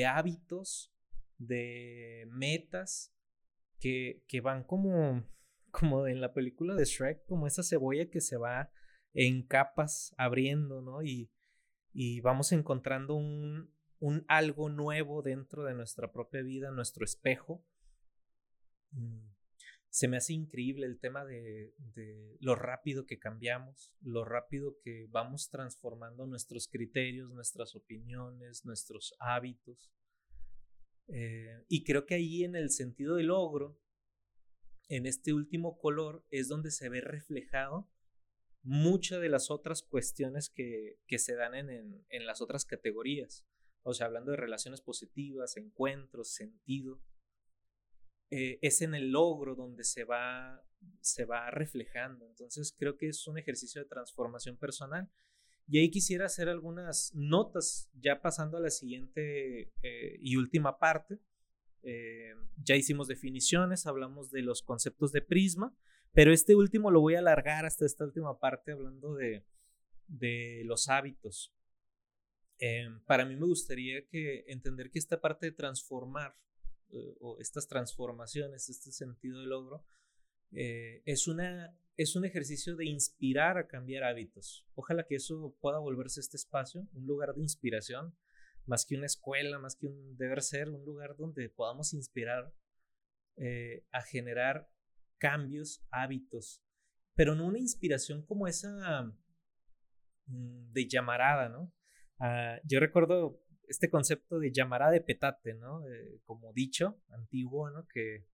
hábitos, 0.07 0.91
de 1.37 2.25
metas 2.31 3.12
que, 3.83 4.41
van 4.41 4.63
como, 4.63 5.27
como 5.71 6.07
en 6.07 6.21
la 6.21 6.33
película 6.33 6.75
de 6.75 6.85
Shrek, 6.85 7.25
como 7.25 7.47
esa 7.47 7.63
cebolla 7.63 8.09
que 8.09 8.21
se 8.21 8.37
va 8.37 8.71
en 9.13 9.43
capas 9.45 10.13
abriendo, 10.17 10.81
¿no? 10.81 11.03
Y, 11.03 11.29
y 11.91 12.21
vamos 12.21 12.51
encontrando 12.51 13.15
un, 13.15 13.71
un 13.99 14.25
algo 14.27 14.69
nuevo 14.69 15.21
dentro 15.21 15.63
de 15.65 15.73
nuestra 15.73 16.11
propia 16.11 16.41
vida, 16.41 16.71
nuestro 16.71 17.03
espejo. 17.03 17.65
Mm, 18.91 19.33
se 19.89 20.07
me 20.07 20.17
hace 20.17 20.33
increíble 20.33 20.87
el 20.87 20.99
tema 20.99 21.23
de, 21.25 21.75
de, 21.77 22.37
lo 22.39 22.55
rápido 22.55 23.05
que 23.05 23.19
cambiamos, 23.19 23.93
lo 24.01 24.25
rápido 24.25 24.79
que 24.81 25.07
vamos 25.11 25.49
transformando 25.51 26.25
nuestros 26.25 26.67
criterios, 26.67 27.29
nuestras 27.31 27.75
opiniones, 27.75 28.65
nuestros 28.65 29.13
hábitos. 29.19 29.91
Eh, 31.07 31.63
y 31.67 31.83
creo 31.83 32.05
que 32.05 32.15
ahí 32.15 32.43
en 32.43 32.55
el 32.55 32.69
sentido 32.69 33.15
del 33.15 33.27
logro, 33.27 33.79
en 34.89 35.05
este 35.05 35.33
último 35.33 35.77
color, 35.77 36.25
es 36.29 36.47
donde 36.47 36.71
se 36.71 36.89
ve 36.89 37.01
reflejado 37.01 37.89
muchas 38.61 39.21
de 39.21 39.29
las 39.29 39.51
otras 39.51 39.83
cuestiones 39.83 40.49
que, 40.49 40.99
que 41.07 41.19
se 41.19 41.35
dan 41.35 41.55
en, 41.55 42.05
en, 42.09 42.25
las 42.25 42.41
otras 42.41 42.65
categorías. 42.65 43.45
O 43.81 43.93
sea, 43.93 44.07
hablando 44.07 44.31
de 44.31 44.37
relaciones 44.37 44.81
positivas, 44.81 45.57
encuentros, 45.57 46.33
sentido. 46.33 47.01
Eh, 48.29 48.59
es 48.61 48.81
en 48.81 48.95
el 48.95 49.11
logro 49.11 49.55
donde 49.55 49.83
se 49.83 50.05
va, 50.05 50.65
se 51.01 51.25
va 51.25 51.51
reflejando. 51.51 52.25
Entonces 52.25 52.73
creo 52.77 52.97
que 52.97 53.09
es 53.09 53.27
un 53.27 53.37
ejercicio 53.37 53.81
de 53.81 53.89
transformación 53.89 54.57
personal 54.57 55.11
y 55.67 55.79
ahí 55.79 55.89
quisiera 55.89 56.25
hacer 56.25 56.49
algunas 56.49 57.13
notas, 57.15 57.89
ya 57.93 58.21
pasando 58.21 58.57
a 58.57 58.61
la 58.61 58.69
siguiente 58.69 59.71
eh, 59.81 60.17
y 60.19 60.35
última 60.35 60.77
parte. 60.77 61.19
Eh, 61.83 62.33
ya 62.61 62.75
hicimos 62.75 63.07
definiciones, 63.07 63.85
hablamos 63.85 64.29
de 64.29 64.41
los 64.41 64.61
conceptos 64.61 65.11
de 65.11 65.21
prisma, 65.21 65.75
pero 66.11 66.33
este 66.33 66.55
último 66.55 66.91
lo 66.91 67.01
voy 67.01 67.15
a 67.15 67.19
alargar 67.19 67.65
hasta 67.65 67.85
esta 67.85 68.03
última 68.03 68.39
parte 68.39 68.73
hablando 68.73 69.15
de, 69.15 69.45
de 70.07 70.63
los 70.65 70.89
hábitos. 70.89 71.53
Eh, 72.59 72.89
para 73.05 73.25
mí 73.25 73.35
me 73.35 73.45
gustaría 73.45 74.05
que 74.07 74.45
entender 74.47 74.91
que 74.91 74.99
esta 74.99 75.19
parte 75.19 75.47
de 75.47 75.51
transformar 75.53 76.37
o 77.21 77.39
estas 77.39 77.67
transformaciones, 77.67 78.69
este 78.69 78.91
sentido 78.91 79.39
de 79.39 79.47
logro, 79.47 79.83
es 80.51 81.27
una 81.27 81.75
es 81.97 82.15
un 82.15 82.25
ejercicio 82.25 82.75
de 82.75 82.85
inspirar 82.85 83.57
a 83.57 83.67
cambiar 83.67 84.03
hábitos. 84.03 84.65
Ojalá 84.73 85.05
que 85.05 85.15
eso 85.15 85.55
pueda 85.61 85.79
volverse 85.79 86.19
este 86.19 86.37
espacio, 86.37 86.87
un 86.93 87.05
lugar 87.05 87.33
de 87.35 87.41
inspiración, 87.41 88.15
más 88.65 88.85
que 88.85 88.95
una 88.95 89.05
escuela, 89.05 89.59
más 89.59 89.75
que 89.75 89.87
un 89.87 90.17
deber 90.17 90.41
ser, 90.41 90.69
un 90.69 90.85
lugar 90.85 91.15
donde 91.17 91.49
podamos 91.49 91.93
inspirar 91.93 92.53
eh, 93.37 93.85
a 93.91 94.01
generar 94.01 94.69
cambios, 95.17 95.85
hábitos, 95.91 96.63
pero 97.15 97.35
no 97.35 97.45
una 97.45 97.59
inspiración 97.59 98.25
como 98.25 98.47
esa 98.47 99.03
mm, 100.25 100.71
de 100.71 100.87
llamarada, 100.87 101.49
¿no? 101.49 101.73
Ah, 102.19 102.59
yo 102.63 102.79
recuerdo 102.79 103.41
este 103.67 103.89
concepto 103.89 104.39
de 104.39 104.51
llamarada 104.51 104.91
de 104.91 105.01
petate, 105.01 105.53
¿no? 105.53 105.85
Eh, 105.87 106.19
como 106.25 106.53
dicho 106.53 107.01
antiguo, 107.09 107.69
¿no? 107.69 107.87
Que 107.87 108.25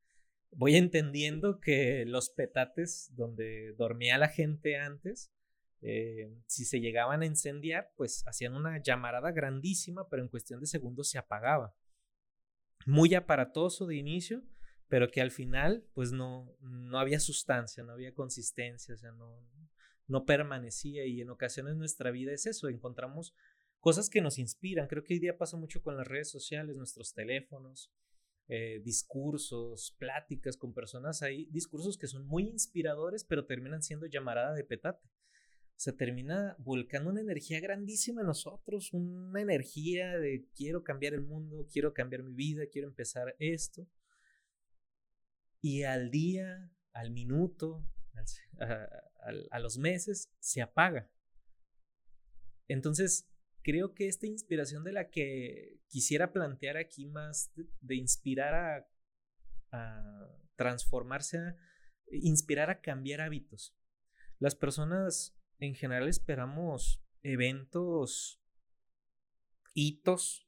voy 0.51 0.75
entendiendo 0.75 1.59
que 1.59 2.05
los 2.05 2.29
petates 2.29 3.11
donde 3.15 3.73
dormía 3.77 4.17
la 4.17 4.29
gente 4.29 4.77
antes, 4.77 5.31
eh, 5.81 6.33
si 6.47 6.65
se 6.65 6.79
llegaban 6.79 7.21
a 7.21 7.25
incendiar, 7.25 7.91
pues 7.95 8.23
hacían 8.27 8.55
una 8.55 8.81
llamarada 8.81 9.31
grandísima, 9.31 10.09
pero 10.09 10.21
en 10.21 10.29
cuestión 10.29 10.59
de 10.59 10.67
segundos 10.67 11.09
se 11.09 11.17
apagaba. 11.17 11.75
Muy 12.85 13.13
aparatoso 13.15 13.85
de 13.85 13.95
inicio, 13.95 14.43
pero 14.87 15.09
que 15.09 15.21
al 15.21 15.31
final, 15.31 15.85
pues 15.93 16.11
no, 16.11 16.57
no 16.61 16.99
había 16.99 17.19
sustancia, 17.19 17.83
no 17.83 17.93
había 17.93 18.13
consistencia, 18.13 18.95
o 18.95 18.97
sea, 18.97 19.11
no, 19.11 19.47
no 20.07 20.25
permanecía. 20.25 21.05
Y 21.05 21.21
en 21.21 21.29
ocasiones 21.29 21.75
nuestra 21.75 22.11
vida 22.11 22.33
es 22.33 22.45
eso, 22.45 22.67
encontramos 22.67 23.33
cosas 23.79 24.09
que 24.09 24.21
nos 24.21 24.39
inspiran. 24.39 24.87
Creo 24.87 25.03
que 25.03 25.13
hoy 25.13 25.19
día 25.19 25.37
pasa 25.37 25.55
mucho 25.57 25.81
con 25.81 25.95
las 25.95 26.07
redes 26.07 26.29
sociales, 26.29 26.75
nuestros 26.75 27.13
teléfonos, 27.13 27.91
eh, 28.51 28.81
discursos, 28.83 29.95
pláticas 29.99 30.57
con 30.57 30.73
personas 30.73 31.21
ahí, 31.21 31.47
discursos 31.51 31.99
que 31.99 32.07
son 32.07 32.25
muy 32.25 32.47
inspiradores, 32.47 33.23
pero 33.23 33.45
terminan 33.45 33.83
siendo 33.83 34.07
llamarada 34.07 34.55
de 34.55 34.63
petate. 34.63 35.07
Se 35.75 35.93
termina 35.93 36.55
volcando 36.57 37.11
una 37.11 37.21
energía 37.21 37.59
grandísima 37.59 38.21
en 38.21 38.27
nosotros, 38.27 38.91
una 38.91 39.39
energía 39.39 40.17
de 40.17 40.47
quiero 40.55 40.83
cambiar 40.83 41.13
el 41.13 41.21
mundo, 41.21 41.67
quiero 41.71 41.93
cambiar 41.93 42.23
mi 42.23 42.33
vida, 42.33 42.63
quiero 42.71 42.87
empezar 42.87 43.35
esto. 43.37 43.87
Y 45.61 45.83
al 45.83 46.09
día, 46.09 46.71
al 46.91 47.11
minuto, 47.11 47.85
a 49.51 49.59
los 49.59 49.77
meses, 49.77 50.31
se 50.39 50.63
apaga. 50.63 51.07
Entonces, 52.67 53.28
creo 53.63 53.93
que 53.93 54.07
esta 54.07 54.27
inspiración 54.27 54.83
de 54.83 54.93
la 54.93 55.09
que 55.09 55.79
quisiera 55.87 56.31
plantear 56.31 56.77
aquí 56.77 57.05
más 57.05 57.51
de, 57.81 57.95
inspirar 57.95 58.87
a, 59.71 60.27
transformarse, 60.55 61.37
a, 61.37 61.55
inspirar 62.11 62.69
a 62.69 62.81
cambiar 62.81 63.21
hábitos. 63.21 63.75
Las 64.39 64.55
personas 64.55 65.37
en 65.59 65.75
general 65.75 66.07
esperamos 66.07 67.03
eventos, 67.21 68.41
hitos 69.73 70.47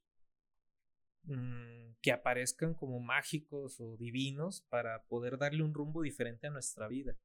mm, 1.23 1.95
que 2.01 2.11
aparezcan 2.11 2.73
como 2.73 2.99
mágicos 2.99 3.79
o 3.79 3.97
divinos 3.97 4.61
para 4.69 5.03
poder 5.05 5.37
darle 5.37 5.63
un 5.63 5.73
rumbo 5.73 6.01
diferente 6.01 6.47
a 6.47 6.51
nuestra 6.51 6.87
vida. 6.87 7.15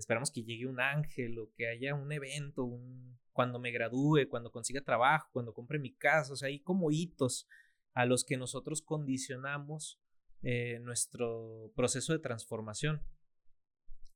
Esperamos 0.00 0.30
que 0.30 0.42
llegue 0.42 0.66
un 0.66 0.80
ángel 0.80 1.38
o 1.38 1.52
que 1.52 1.68
haya 1.68 1.94
un 1.94 2.10
evento, 2.10 2.64
un, 2.64 3.18
cuando 3.32 3.58
me 3.58 3.70
gradúe, 3.70 4.28
cuando 4.28 4.50
consiga 4.50 4.80
trabajo, 4.80 5.28
cuando 5.32 5.52
compre 5.52 5.78
mi 5.78 5.94
casa, 5.94 6.32
o 6.32 6.36
sea, 6.36 6.48
hay 6.48 6.60
como 6.60 6.90
hitos 6.90 7.46
a 7.92 8.06
los 8.06 8.24
que 8.24 8.38
nosotros 8.38 8.80
condicionamos 8.80 10.00
eh, 10.42 10.78
nuestro 10.80 11.70
proceso 11.76 12.14
de 12.14 12.18
transformación. 12.18 13.02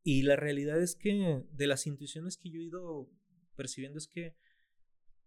Y 0.03 0.23
la 0.23 0.37
realidad 0.37 0.81
es 0.81 0.97
que 0.97 1.45
de 1.51 1.67
las 1.67 1.87
intuiciones 1.87 2.39
que 2.39 2.51
yo 2.51 2.61
he 2.61 2.65
ido 2.65 3.11
percibiendo 3.55 3.99
es 3.99 4.09
que 4.09 4.37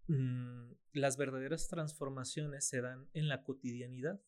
mm, 0.07 0.71
las 0.93 1.17
verdaderas 1.17 1.67
transformaciones 1.67 2.67
se 2.67 2.81
dan 2.81 3.09
en 3.13 3.27
la 3.27 3.43
cotidianidad, 3.43 4.19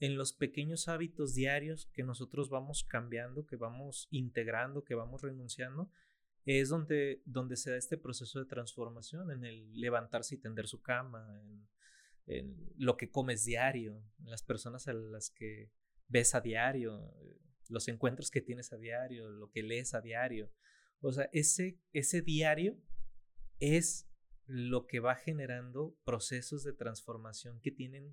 en 0.00 0.16
los 0.16 0.32
pequeños 0.32 0.88
hábitos 0.88 1.34
diarios 1.34 1.86
que 1.92 2.02
nosotros 2.02 2.48
vamos 2.48 2.84
cambiando, 2.84 3.46
que 3.46 3.56
vamos 3.56 4.08
integrando, 4.10 4.82
que 4.82 4.94
vamos 4.94 5.22
renunciando 5.22 5.90
es 6.46 6.70
donde, 6.70 7.22
donde 7.26 7.56
se 7.56 7.70
da 7.70 7.76
este 7.76 7.98
proceso 7.98 8.38
de 8.38 8.46
transformación, 8.46 9.30
en 9.30 9.44
el 9.44 9.72
levantarse 9.78 10.34
y 10.34 10.38
tender 10.38 10.66
su 10.66 10.80
cama, 10.80 11.40
en, 11.42 11.68
lo 12.76 12.96
que 12.96 13.10
comes 13.10 13.44
diario, 13.44 14.04
en 14.20 14.30
las 14.30 14.42
personas 14.42 14.86
a 14.86 14.92
las 14.92 15.30
que 15.30 15.72
ves 16.08 16.34
a 16.34 16.40
diario, 16.40 17.12
los 17.68 17.88
encuentros 17.88 18.30
que 18.30 18.40
tienes 18.40 18.72
a 18.72 18.76
diario, 18.76 19.28
lo 19.28 19.50
que 19.50 19.62
lees 19.62 19.94
a 19.94 20.00
diario. 20.00 20.50
O 21.00 21.12
sea, 21.12 21.28
ese, 21.32 21.80
ese 21.92 22.22
diario 22.22 22.78
es 23.58 24.08
lo 24.46 24.86
que 24.86 25.00
va 25.00 25.16
generando 25.16 25.96
procesos 26.04 26.62
de 26.62 26.72
transformación 26.72 27.60
que 27.60 27.72
tienen 27.72 28.12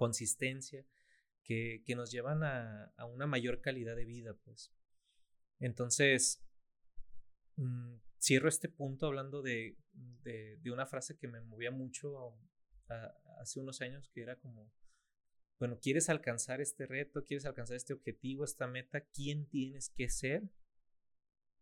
consistencia, 0.00 0.86
que, 1.44 1.82
que, 1.84 1.94
nos 1.94 2.10
llevan 2.10 2.42
a, 2.42 2.92
a, 2.96 3.04
una 3.04 3.26
mayor 3.26 3.60
calidad 3.60 3.96
de 3.96 4.04
vida, 4.04 4.34
pues. 4.44 4.72
Entonces, 5.58 6.42
Mm, 7.60 7.96
cierro 8.18 8.48
este 8.48 8.70
punto 8.70 9.06
hablando 9.06 9.42
de, 9.42 9.76
de, 9.92 10.70
una 10.70 10.86
frase 10.86 11.18
que 11.18 11.28
me 11.28 11.42
movía 11.42 11.70
mucho 11.70 12.34
hace 13.38 13.60
unos 13.60 13.82
años, 13.82 14.08
que 14.08 14.22
era 14.22 14.36
como, 14.36 14.72
bueno, 15.58 15.78
¿quieres 15.78 16.08
alcanzar 16.08 16.62
este 16.62 16.86
reto? 16.86 17.24
¿Quieres 17.26 17.44
alcanzar 17.44 17.76
este 17.76 17.92
objetivo, 17.92 18.44
esta 18.44 18.66
meta? 18.66 19.02
¿Quién 19.02 19.46
tienes 19.46 19.90
que 19.90 20.08
ser 20.08 20.48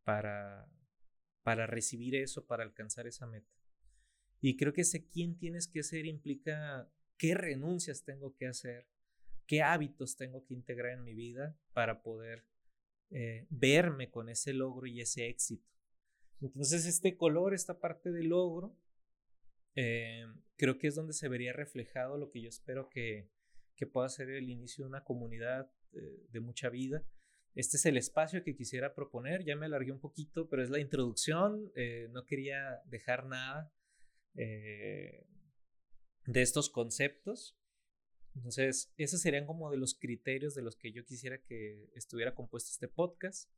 para, 0.04 0.70
para 1.42 1.66
recibir 1.66 2.14
eso, 2.14 2.46
para 2.46 2.62
alcanzar 2.62 3.08
esa 3.08 3.26
meta? 3.26 3.52
Y 4.40 4.56
creo 4.56 4.72
que 4.72 4.82
ese 4.82 5.08
quién 5.08 5.36
tienes 5.36 5.66
que 5.66 5.82
ser 5.82 6.06
implica 6.06 6.88
qué 7.18 7.34
renuncias 7.34 8.04
tengo 8.04 8.34
que 8.36 8.46
hacer, 8.46 8.86
qué 9.46 9.62
hábitos 9.62 10.16
tengo 10.16 10.44
que 10.46 10.54
integrar 10.54 10.92
en 10.92 11.04
mi 11.04 11.14
vida 11.14 11.58
para 11.72 12.02
poder 12.02 12.46
eh, 13.10 13.46
verme 13.50 14.10
con 14.10 14.28
ese 14.28 14.52
logro 14.52 14.86
y 14.86 15.00
ese 15.00 15.26
éxito. 15.26 15.68
Entonces 16.40 16.86
este 16.86 17.16
color, 17.16 17.52
esta 17.52 17.80
parte 17.80 18.12
del 18.12 18.28
logro, 18.28 18.76
eh, 19.74 20.26
creo 20.56 20.78
que 20.78 20.86
es 20.86 20.94
donde 20.94 21.12
se 21.12 21.28
vería 21.28 21.52
reflejado 21.52 22.16
lo 22.16 22.30
que 22.30 22.40
yo 22.40 22.48
espero 22.48 22.88
que, 22.88 23.28
que 23.76 23.86
pueda 23.86 24.08
ser 24.08 24.30
el 24.30 24.48
inicio 24.48 24.84
de 24.84 24.90
una 24.90 25.04
comunidad 25.04 25.70
eh, 25.92 26.26
de 26.30 26.40
mucha 26.40 26.68
vida. 26.68 27.04
Este 27.54 27.76
es 27.76 27.86
el 27.86 27.96
espacio 27.96 28.44
que 28.44 28.54
quisiera 28.54 28.94
proponer, 28.94 29.44
ya 29.44 29.56
me 29.56 29.66
alargué 29.66 29.90
un 29.90 30.00
poquito, 30.00 30.48
pero 30.48 30.62
es 30.62 30.70
la 30.70 30.78
introducción, 30.78 31.72
no 32.10 32.24
quería 32.24 32.82
dejar 32.84 33.26
nada 33.26 33.72
de 36.28 36.42
estos 36.42 36.68
conceptos. 36.68 37.56
Entonces, 38.34 38.92
esos 38.98 39.20
serían 39.20 39.46
como 39.46 39.70
de 39.70 39.78
los 39.78 39.94
criterios 39.94 40.54
de 40.54 40.62
los 40.62 40.76
que 40.76 40.92
yo 40.92 41.04
quisiera 41.04 41.38
que 41.38 41.90
estuviera 41.94 42.34
compuesto 42.34 42.70
este 42.70 42.86
podcast. 42.86 43.50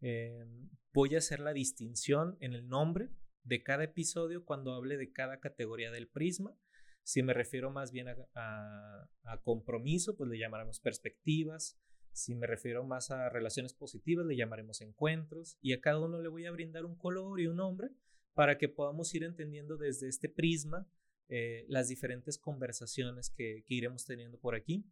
Eh, 0.00 0.44
voy 0.92 1.14
a 1.14 1.18
hacer 1.18 1.38
la 1.38 1.52
distinción 1.52 2.36
en 2.40 2.54
el 2.54 2.68
nombre 2.68 3.10
de 3.44 3.62
cada 3.62 3.84
episodio 3.84 4.44
cuando 4.44 4.74
hable 4.74 4.96
de 4.96 5.12
cada 5.12 5.38
categoría 5.38 5.92
del 5.92 6.08
prisma. 6.08 6.58
Si 7.04 7.22
me 7.22 7.32
refiero 7.32 7.70
más 7.70 7.92
bien 7.92 8.08
a, 8.08 9.08
a 9.22 9.42
compromiso, 9.42 10.16
pues 10.16 10.28
le 10.28 10.38
llamaremos 10.38 10.80
perspectivas. 10.80 11.78
Si 12.12 12.34
me 12.34 12.48
refiero 12.48 12.82
más 12.84 13.12
a 13.12 13.28
relaciones 13.28 13.72
positivas, 13.72 14.26
le 14.26 14.36
llamaremos 14.36 14.80
encuentros. 14.80 15.58
Y 15.62 15.74
a 15.74 15.80
cada 15.80 16.00
uno 16.00 16.20
le 16.20 16.28
voy 16.28 16.44
a 16.46 16.50
brindar 16.50 16.84
un 16.84 16.96
color 16.96 17.40
y 17.40 17.46
un 17.46 17.56
nombre 17.56 17.90
para 18.34 18.58
que 18.58 18.68
podamos 18.68 19.14
ir 19.14 19.22
entendiendo 19.22 19.76
desde 19.76 20.08
este 20.08 20.28
prisma 20.28 20.88
eh, 21.32 21.64
las 21.68 21.86
diferentes 21.86 22.38
conversaciones 22.38 23.30
que, 23.30 23.64
iremos 23.68 24.04
teniendo 24.04 24.36
por 24.40 24.56
aquí. 24.56 24.84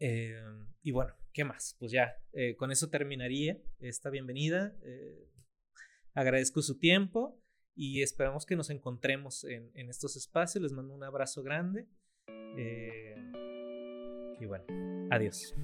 Eh, 0.00 0.34
y 0.82 0.90
bueno, 0.90 1.14
¿qué 1.32 1.44
más? 1.44 1.76
Pues 1.78 1.92
ya, 1.92 2.16
eh, 2.32 2.56
con 2.56 2.72
eso 2.72 2.90
terminaría 2.90 3.56
esta 3.78 4.10
bienvenida. 4.10 4.74
agradezco 6.12 6.60
su 6.60 6.78
tiempo 6.78 7.40
y 7.76 8.02
esperamos 8.02 8.46
que 8.46 8.56
nos 8.56 8.68
encontremos 8.68 9.44
en, 9.44 9.88
estos 9.88 10.16
espacios. 10.16 10.60
Les 10.60 10.72
mando 10.72 10.92
un 10.92 11.04
abrazo 11.04 11.44
grande. 11.44 11.86
y 14.40 14.44
bueno, 14.44 14.64
adiós. 15.12 15.54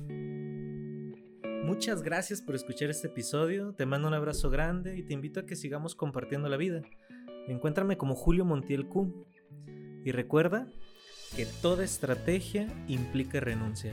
Muchas 1.64 2.02
gracias 2.02 2.40
por 2.42 2.54
escuchar 2.54 2.90
este 2.90 3.08
episodio. 3.08 3.74
Te 3.74 3.86
mando 3.86 4.06
un 4.06 4.14
abrazo 4.14 4.50
grande 4.50 4.96
y 4.96 5.02
te 5.02 5.14
invito 5.14 5.40
a 5.40 5.46
que 5.46 5.56
sigamos 5.56 5.96
compartiendo 5.96 6.48
la 6.48 6.56
vida. 6.56 6.82
Encuéntrame 7.48 7.96
como 7.96 8.14
Julio 8.14 8.44
Montiel 8.44 8.86
Q. 8.86 9.26
Y 10.04 10.12
recuerda 10.12 10.66
que 11.36 11.46
toda 11.46 11.84
estrategia 11.84 12.66
implica 12.88 13.40
renuncia. 13.40 13.92